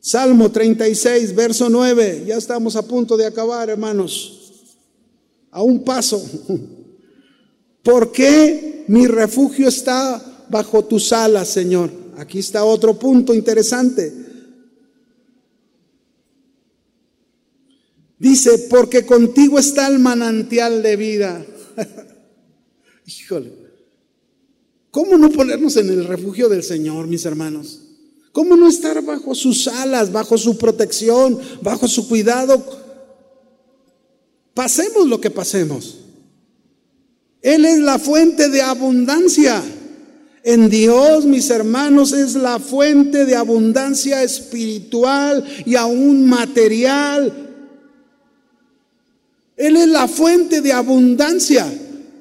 [0.01, 2.25] Salmo 36, verso 9.
[2.27, 4.53] Ya estamos a punto de acabar, hermanos.
[5.53, 6.23] A un paso.
[7.85, 11.91] ¿Por qué mi refugio está bajo tus alas, Señor?
[12.16, 14.12] Aquí está otro punto interesante.
[18.18, 21.45] Dice, porque contigo está el manantial de vida.
[23.07, 23.53] Híjole.
[24.91, 27.80] ¿Cómo no ponernos en el refugio del Señor, mis hermanos?
[28.32, 32.64] ¿Cómo no estar bajo sus alas, bajo su protección, bajo su cuidado?
[34.55, 36.04] Pasemos lo que pasemos.
[37.45, 39.63] Él es la fuente de abundancia.
[40.43, 47.31] En Dios, mis hermanos, es la fuente de abundancia espiritual y aún material.
[49.59, 51.71] Él es la fuente de abundancia.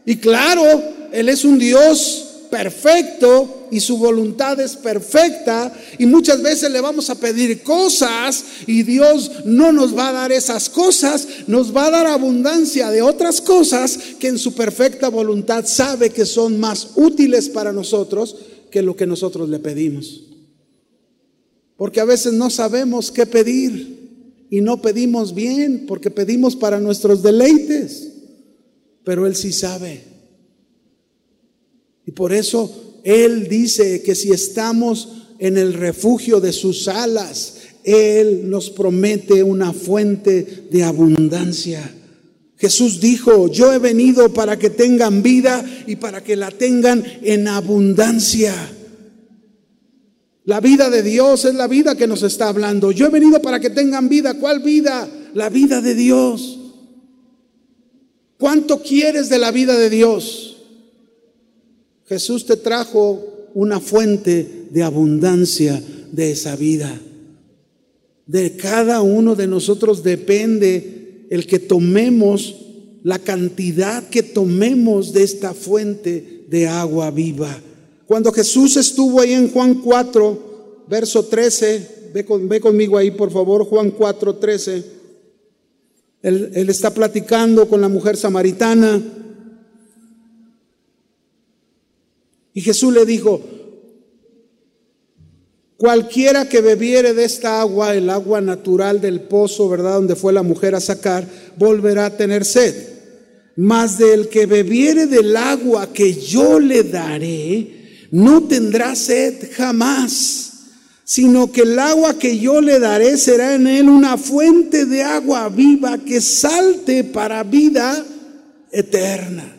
[0.05, 6.69] Y claro, Él es un Dios perfecto y su voluntad es perfecta y muchas veces
[6.69, 11.75] le vamos a pedir cosas y Dios no nos va a dar esas cosas, nos
[11.75, 16.59] va a dar abundancia de otras cosas que en su perfecta voluntad sabe que son
[16.59, 18.35] más útiles para nosotros
[18.69, 20.21] que lo que nosotros le pedimos.
[21.75, 27.23] Porque a veces no sabemos qué pedir y no pedimos bien porque pedimos para nuestros
[27.23, 28.11] deleites,
[29.03, 30.12] pero Él sí sabe.
[32.05, 38.49] Y por eso Él dice que si estamos en el refugio de sus alas, Él
[38.49, 41.93] nos promete una fuente de abundancia.
[42.57, 47.47] Jesús dijo, yo he venido para que tengan vida y para que la tengan en
[47.47, 48.53] abundancia.
[50.45, 52.91] La vida de Dios es la vida que nos está hablando.
[52.91, 54.35] Yo he venido para que tengan vida.
[54.35, 55.09] ¿Cuál vida?
[55.33, 56.59] La vida de Dios.
[58.37, 60.52] ¿Cuánto quieres de la vida de Dios?
[62.13, 66.95] Jesús te trajo una fuente de abundancia de esa vida.
[68.27, 72.55] De cada uno de nosotros depende el que tomemos
[73.01, 77.59] la cantidad que tomemos de esta fuente de agua viva.
[78.05, 83.89] Cuando Jesús estuvo ahí en Juan 4, verso 13, ve, conmigo ahí por favor, Juan
[83.89, 84.83] 4, 13.
[86.21, 89.01] Él, él está platicando con la mujer samaritana
[92.53, 93.41] Y Jesús le dijo,
[95.83, 99.95] Cualquiera que bebiere de esta agua, el agua natural del pozo, ¿verdad?
[99.95, 101.27] Donde fue la mujer a sacar,
[101.57, 102.73] volverá a tener sed.
[103.57, 110.53] Mas del que bebiere del agua que yo le daré, no tendrá sed jamás,
[111.03, 115.49] sino que el agua que yo le daré será en él una fuente de agua
[115.49, 118.05] viva que salte para vida
[118.71, 119.52] eterna.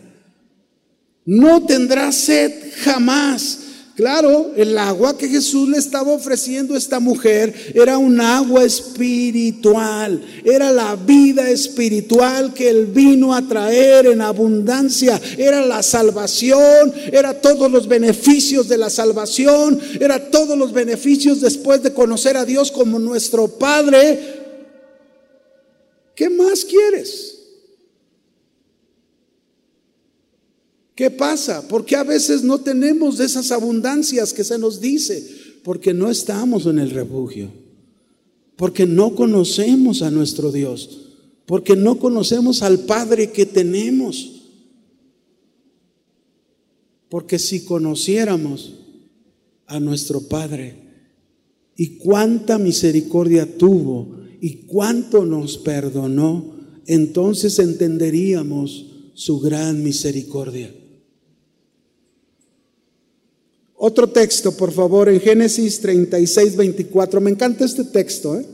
[1.24, 2.52] No tendrá sed
[2.82, 3.58] jamás.
[3.96, 10.20] Claro, el agua que Jesús le estaba ofreciendo a esta mujer era un agua espiritual,
[10.44, 17.40] era la vida espiritual que él vino a traer en abundancia, era la salvación, era
[17.40, 22.72] todos los beneficios de la salvación, era todos los beneficios después de conocer a Dios
[22.72, 24.42] como nuestro Padre.
[26.16, 27.33] ¿Qué más quieres?
[30.94, 31.66] ¿Qué pasa?
[31.66, 35.26] Porque a veces no tenemos esas abundancias que se nos dice?
[35.64, 37.50] Porque no estamos en el refugio.
[38.56, 41.16] Porque no conocemos a nuestro Dios.
[41.46, 44.42] Porque no conocemos al Padre que tenemos.
[47.08, 48.74] Porque si conociéramos
[49.66, 50.76] a nuestro Padre
[51.76, 56.54] y cuánta misericordia tuvo y cuánto nos perdonó,
[56.86, 60.72] entonces entenderíamos su gran misericordia.
[63.86, 67.20] Otro texto, por favor, en Génesis 36, 24.
[67.20, 68.46] Me encanta este texto, ¿eh?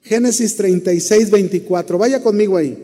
[0.00, 1.98] Génesis 36, 24.
[1.98, 2.78] Vaya conmigo ahí.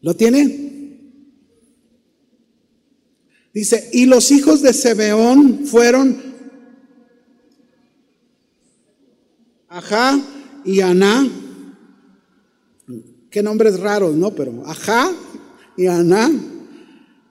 [0.00, 0.96] ¿Lo tiene?
[3.52, 6.18] Dice, y los hijos de Zebeón fueron
[9.68, 10.18] Ajá
[10.64, 11.47] y Aná
[13.30, 14.34] Qué nombres raros, ¿no?
[14.34, 15.12] Pero Ajá
[15.76, 16.30] y Aná.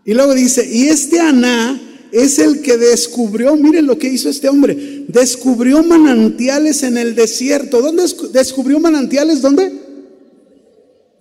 [0.06, 1.82] Y luego dice, y este Aná
[2.12, 7.82] es el que descubrió, miren lo que hizo este hombre, descubrió manantiales en el desierto.
[7.82, 9.42] ¿Dónde descubrió manantiales?
[9.42, 9.72] ¿Dónde?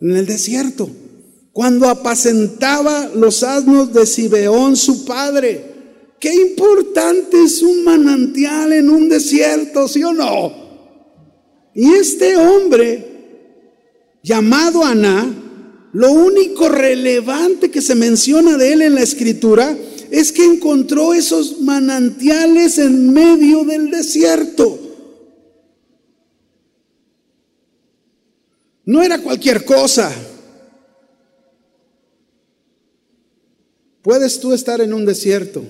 [0.00, 0.88] En el desierto.
[1.52, 5.74] Cuando apacentaba los asnos de Sibeón, su padre.
[6.20, 10.52] Qué importante es un manantial en un desierto, ¿sí o no?
[11.74, 13.15] Y este hombre
[14.26, 15.24] llamado Aná,
[15.92, 19.78] lo único relevante que se menciona de él en la escritura
[20.10, 24.80] es que encontró esos manantiales en medio del desierto.
[28.84, 30.12] No era cualquier cosa.
[34.02, 35.64] Puedes tú estar en un desierto.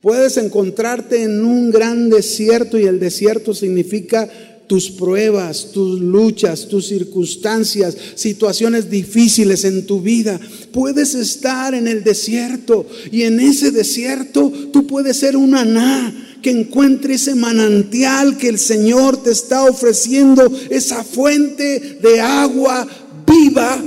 [0.00, 4.30] Puedes encontrarte en un gran desierto y el desierto significa
[4.66, 10.40] tus pruebas, tus luchas, tus circunstancias, situaciones difíciles en tu vida.
[10.72, 16.50] Puedes estar en el desierto y en ese desierto tú puedes ser un aná que
[16.50, 22.86] encuentre ese manantial que el Señor te está ofreciendo, esa fuente de agua
[23.26, 23.82] viva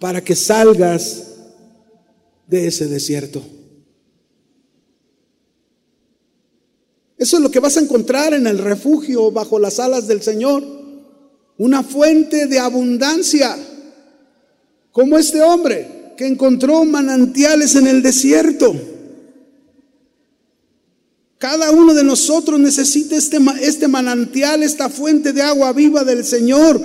[0.00, 1.24] para que salgas
[2.46, 3.55] de ese desierto.
[7.18, 10.62] Eso es lo que vas a encontrar en el refugio bajo las alas del Señor.
[11.58, 13.56] Una fuente de abundancia,
[14.92, 18.74] como este hombre que encontró manantiales en el desierto.
[21.38, 26.80] Cada uno de nosotros necesita este, este manantial, esta fuente de agua viva del Señor.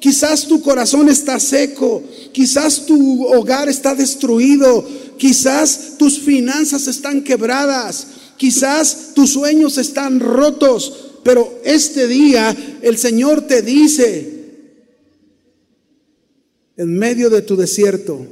[0.00, 2.02] Quizás tu corazón está seco,
[2.32, 4.84] quizás tu hogar está destruido,
[5.16, 8.08] quizás tus finanzas están quebradas,
[8.42, 14.80] Quizás tus sueños están rotos, pero este día el Señor te dice,
[16.76, 18.26] en medio de tu desierto,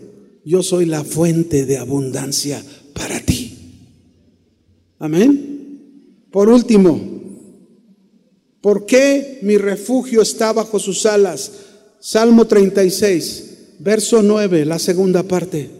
[0.44, 2.60] yo soy la fuente de abundancia
[2.92, 3.56] para ti.
[4.98, 6.24] Amén.
[6.32, 7.00] Por último,
[8.60, 11.52] ¿por qué mi refugio está bajo sus alas?
[12.00, 13.44] Salmo 36,
[13.78, 15.70] verso 9, la segunda parte.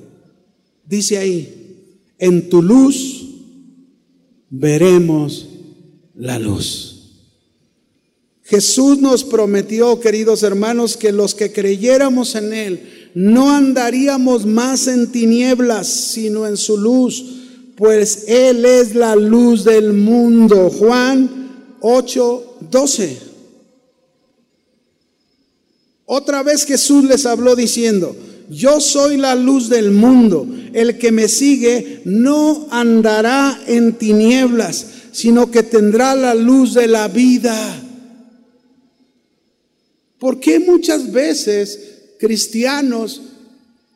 [0.86, 3.20] Dice ahí, en tu luz
[4.51, 5.49] veremos
[6.15, 6.97] la luz.
[8.43, 15.11] Jesús nos prometió, queridos hermanos, que los que creyéramos en Él no andaríamos más en
[15.11, 17.25] tinieblas, sino en su luz,
[17.77, 20.69] pues Él es la luz del mundo.
[20.71, 23.19] Juan 8, 12.
[26.07, 28.17] Otra vez Jesús les habló diciendo,
[28.51, 30.47] yo soy la luz del mundo.
[30.73, 37.09] El que me sigue no andará en tinieblas, sino que tendrá la luz de la
[37.09, 37.57] vida.
[40.19, 41.79] ¿Por qué muchas veces
[42.19, 43.23] cristianos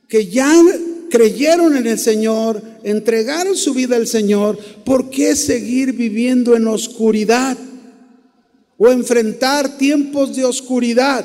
[0.09, 0.51] que ya
[1.11, 7.57] creyeron en el Señor, entregaron su vida al Señor, ¿por qué seguir viviendo en oscuridad
[8.79, 11.25] o enfrentar tiempos de oscuridad?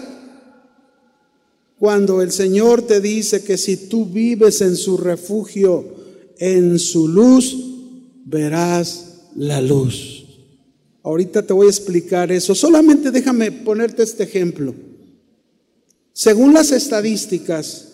[1.80, 5.86] Cuando el Señor te dice que si tú vives en su refugio,
[6.38, 7.56] en su luz,
[8.26, 10.26] verás la luz.
[11.04, 12.54] Ahorita te voy a explicar eso.
[12.54, 14.76] Solamente déjame ponerte este ejemplo.
[16.12, 17.86] Según las estadísticas,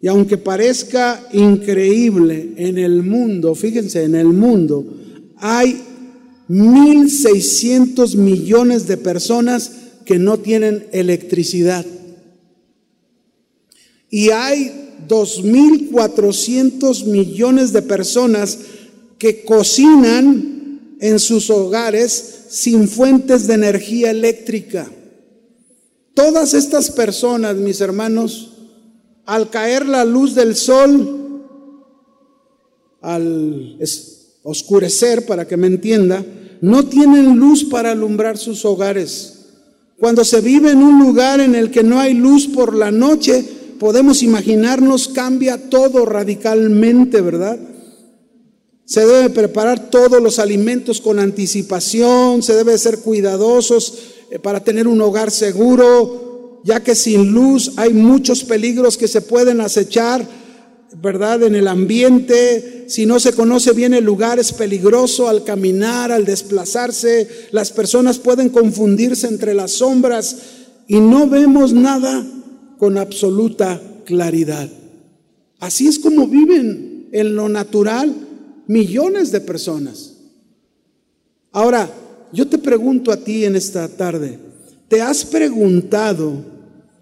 [0.00, 4.84] y aunque parezca increíble en el mundo, fíjense, en el mundo
[5.36, 5.82] hay
[6.48, 9.72] 1.600 millones de personas
[10.08, 11.84] que no tienen electricidad.
[14.08, 18.58] Y hay 2.400 millones de personas
[19.18, 24.90] que cocinan en sus hogares sin fuentes de energía eléctrica.
[26.14, 28.54] Todas estas personas, mis hermanos,
[29.26, 31.44] al caer la luz del sol,
[33.02, 33.78] al
[34.42, 36.24] oscurecer, para que me entienda,
[36.62, 39.34] no tienen luz para alumbrar sus hogares.
[39.98, 43.44] Cuando se vive en un lugar en el que no hay luz por la noche,
[43.80, 47.58] podemos imaginarnos cambia todo radicalmente, ¿verdad?
[48.84, 53.98] Se debe preparar todos los alimentos con anticipación, se debe ser cuidadosos
[54.30, 59.20] eh, para tener un hogar seguro, ya que sin luz hay muchos peligros que se
[59.20, 60.24] pueden acechar,
[60.96, 61.42] ¿verdad?
[61.42, 66.24] En el ambiente, si no se conoce bien el lugar es peligroso al caminar, al
[66.24, 70.36] desplazarse, las personas pueden confundirse entre las sombras
[70.86, 72.26] y no vemos nada
[72.78, 74.68] con absoluta claridad.
[75.60, 78.14] Así es como viven en lo natural
[78.66, 80.14] millones de personas.
[81.52, 81.90] Ahora,
[82.32, 84.38] yo te pregunto a ti en esta tarde,
[84.88, 86.42] ¿Te has preguntado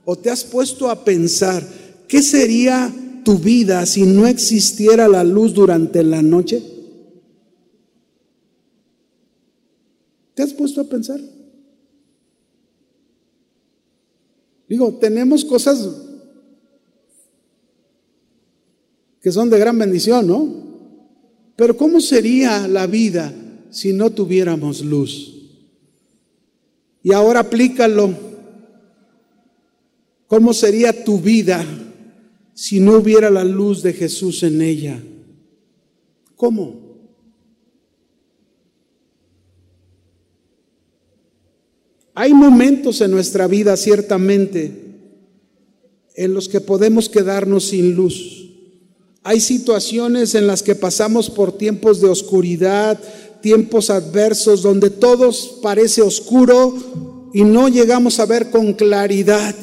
[0.04, 1.64] o te has puesto a pensar
[2.08, 2.92] qué sería
[3.26, 6.62] tu vida si no existiera la luz durante la noche?
[10.32, 11.18] ¿Te has puesto a pensar?
[14.68, 15.88] Digo, tenemos cosas
[19.20, 20.48] que son de gran bendición, ¿no?
[21.56, 23.34] Pero ¿cómo sería la vida
[23.70, 25.32] si no tuviéramos luz?
[27.02, 28.14] Y ahora aplícalo.
[30.28, 31.64] ¿Cómo sería tu vida
[32.56, 34.98] si no hubiera la luz de Jesús en ella?
[36.36, 36.86] ¿Cómo?
[42.14, 44.72] Hay momentos en nuestra vida, ciertamente,
[46.14, 48.50] en los que podemos quedarnos sin luz.
[49.22, 52.98] Hay situaciones en las que pasamos por tiempos de oscuridad,
[53.42, 55.30] tiempos adversos donde todo
[55.60, 59.54] parece oscuro y no llegamos a ver con claridad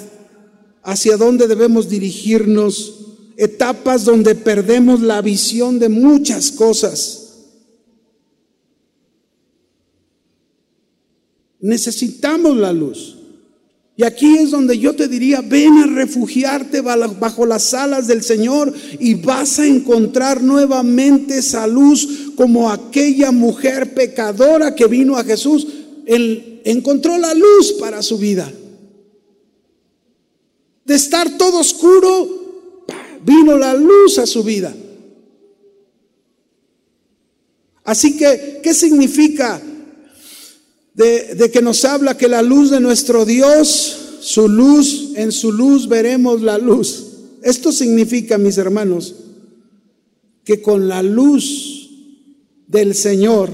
[0.83, 2.99] hacia dónde debemos dirigirnos,
[3.37, 7.19] etapas donde perdemos la visión de muchas cosas.
[11.59, 13.17] Necesitamos la luz.
[13.95, 18.73] Y aquí es donde yo te diría, ven a refugiarte bajo las alas del Señor
[18.99, 25.67] y vas a encontrar nuevamente esa luz como aquella mujer pecadora que vino a Jesús.
[26.07, 28.51] Él encontró la luz para su vida.
[30.85, 32.85] De estar todo oscuro,
[33.23, 34.75] vino la luz a su vida.
[37.83, 39.61] Así que, ¿qué significa
[40.93, 45.87] de, que nos habla que la luz de nuestro Dios, su luz, en su luz
[45.87, 47.05] veremos la luz.
[47.41, 49.15] Esto significa, mis hermanos,
[50.43, 51.89] que con la luz
[52.67, 53.49] del Señor,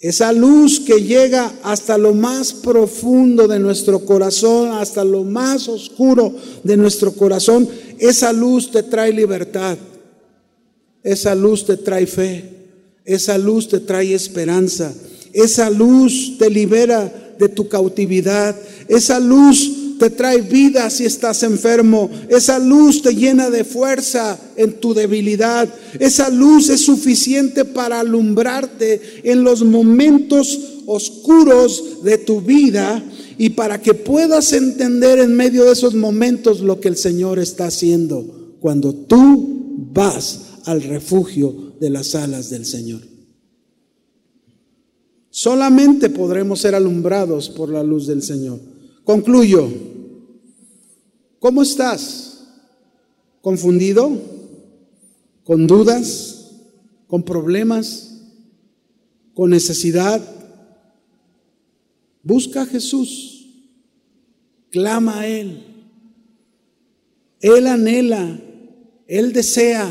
[0.00, 6.34] esa luz que llega hasta lo más profundo de nuestro corazón, hasta lo más oscuro
[6.62, 7.68] de nuestro corazón,
[7.98, 9.76] esa luz te trae libertad,
[11.02, 12.44] esa luz te trae fe,
[13.04, 14.94] esa luz te trae esperanza,
[15.32, 18.56] esa luz te libera de tu cautividad.
[18.88, 22.10] Esa luz te trae vida si estás enfermo.
[22.28, 25.68] Esa luz te llena de fuerza en tu debilidad.
[25.98, 33.04] Esa luz es suficiente para alumbrarte en los momentos oscuros de tu vida
[33.36, 37.66] y para que puedas entender en medio de esos momentos lo que el Señor está
[37.66, 43.00] haciendo cuando tú vas al refugio de las alas del Señor.
[45.30, 48.58] Solamente podremos ser alumbrados por la luz del Señor.
[49.04, 49.68] Concluyo.
[51.38, 52.46] ¿Cómo estás?
[53.40, 54.10] ¿Confundido?
[55.44, 56.50] ¿Con dudas?
[57.06, 58.20] ¿Con problemas?
[59.34, 60.20] ¿Con necesidad?
[62.22, 63.46] Busca a Jesús.
[64.70, 65.64] Clama a Él.
[67.40, 68.40] Él anhela,
[69.06, 69.88] Él desea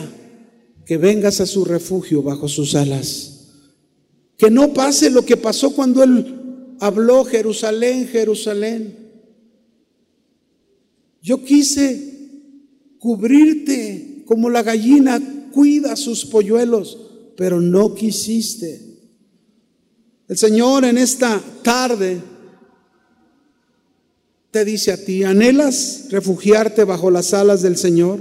[0.85, 3.47] que vengas a su refugio bajo sus alas.
[4.37, 9.06] Que no pase lo que pasó cuando Él habló Jerusalén, Jerusalén.
[11.21, 12.15] Yo quise
[12.99, 15.21] cubrirte como la gallina
[15.51, 16.97] cuida sus polluelos,
[17.35, 18.81] pero no quisiste.
[20.27, 22.21] El Señor en esta tarde
[24.51, 28.19] te dice a ti, ¿anhelas refugiarte bajo las alas del Señor?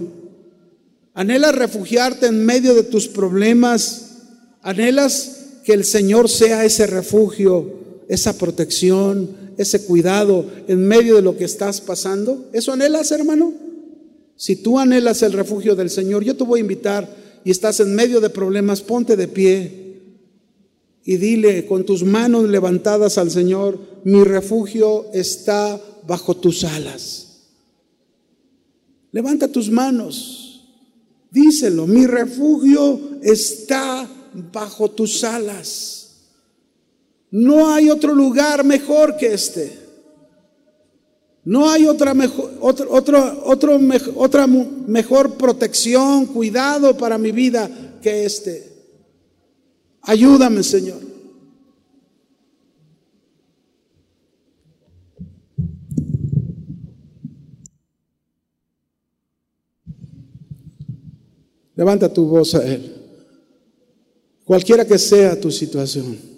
[1.14, 4.18] ¿Anhelas refugiarte en medio de tus problemas?
[4.62, 11.36] ¿Anhelas que el Señor sea ese refugio, esa protección, ese cuidado en medio de lo
[11.36, 12.48] que estás pasando?
[12.52, 13.52] ¿Eso anhelas, hermano?
[14.36, 17.08] Si tú anhelas el refugio del Señor, yo te voy a invitar
[17.44, 19.86] y estás en medio de problemas, ponte de pie
[21.04, 27.22] y dile con tus manos levantadas al Señor, mi refugio está bajo tus alas.
[29.12, 30.68] Levanta tus manos,
[31.30, 34.06] díselo, mi refugio está
[34.52, 35.95] bajo tus alas.
[37.30, 39.86] No hay otro lugar mejor que este.
[41.44, 43.78] No hay otra mejor, otro, otro, otro,
[44.16, 47.70] otra mejor protección, cuidado para mi vida
[48.02, 48.72] que este.
[50.02, 50.98] Ayúdame, Señor.
[61.76, 62.92] Levanta tu voz a Él.
[64.44, 66.35] Cualquiera que sea tu situación.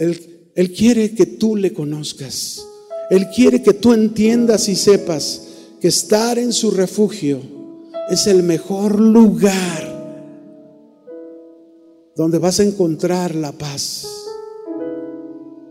[0.00, 2.66] Él, quiere que tú le conozcas.
[3.10, 5.48] Él quiere que tú entiendas y sepas
[5.78, 7.40] que estar en su refugio
[8.08, 9.90] es el mejor lugar
[12.16, 14.06] donde vas a encontrar la paz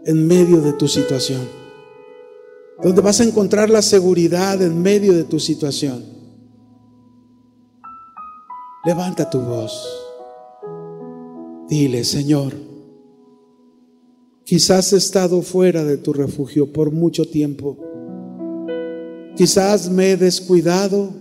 [0.05, 1.47] en medio de tu situación,
[2.83, 6.03] donde vas a encontrar la seguridad en medio de tu situación.
[8.85, 9.87] Levanta tu voz.
[11.67, 12.68] Dile, Señor,
[14.49, 17.77] quizás he estado fuera de tu refugio por mucho tiempo.
[19.37, 21.11] Quizás me he descuidado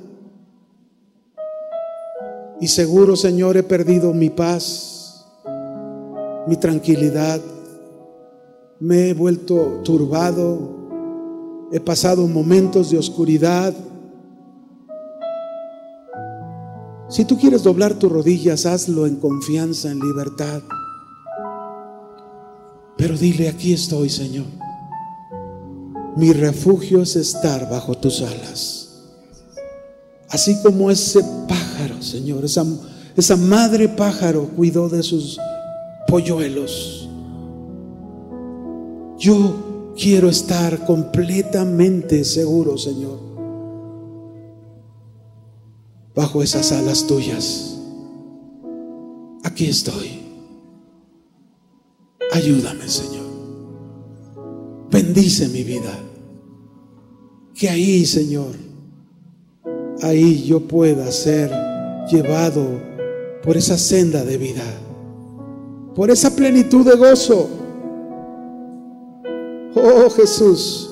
[2.58, 5.26] y seguro, Señor, he perdido mi paz,
[6.46, 7.42] mi tranquilidad.
[8.80, 13.74] Me he vuelto turbado, he pasado momentos de oscuridad
[17.08, 20.60] Si tú quieres doblar tus rodillas, hazlo en confianza, en libertad.
[22.98, 24.44] Pero dile, aquí estoy, Señor.
[26.16, 28.88] Mi refugio es estar bajo tus alas.
[30.28, 35.38] Así como ese pájaro, Señor, esa, madre pájaro cuidó de sus
[36.06, 37.08] polluelos.
[39.18, 43.28] Yo quiero estar completamente seguro, Señor
[46.18, 47.78] bajo esas alas tuyas.
[49.44, 50.17] Aquí estoy.
[52.32, 53.26] Ayúdame, Señor.
[54.90, 55.92] Bendice mi vida.
[57.54, 58.54] Que ahí, Señor,
[60.02, 61.50] ahí yo pueda ser
[62.10, 62.80] llevado
[63.42, 64.64] por esa senda de vida,
[65.94, 67.48] por esa plenitud de gozo.
[69.74, 70.90] Oh Jesús,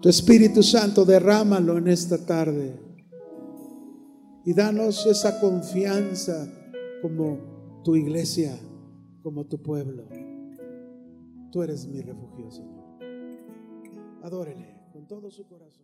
[0.00, 2.78] tu Espíritu Santo, derrámalo en esta tarde
[4.44, 6.48] y danos esa confianza
[7.00, 8.58] como tu iglesia,
[9.22, 10.04] como tu pueblo.
[11.52, 12.82] Tú eres mi refugio, Señor.
[14.22, 15.81] Adórele con todo su corazón.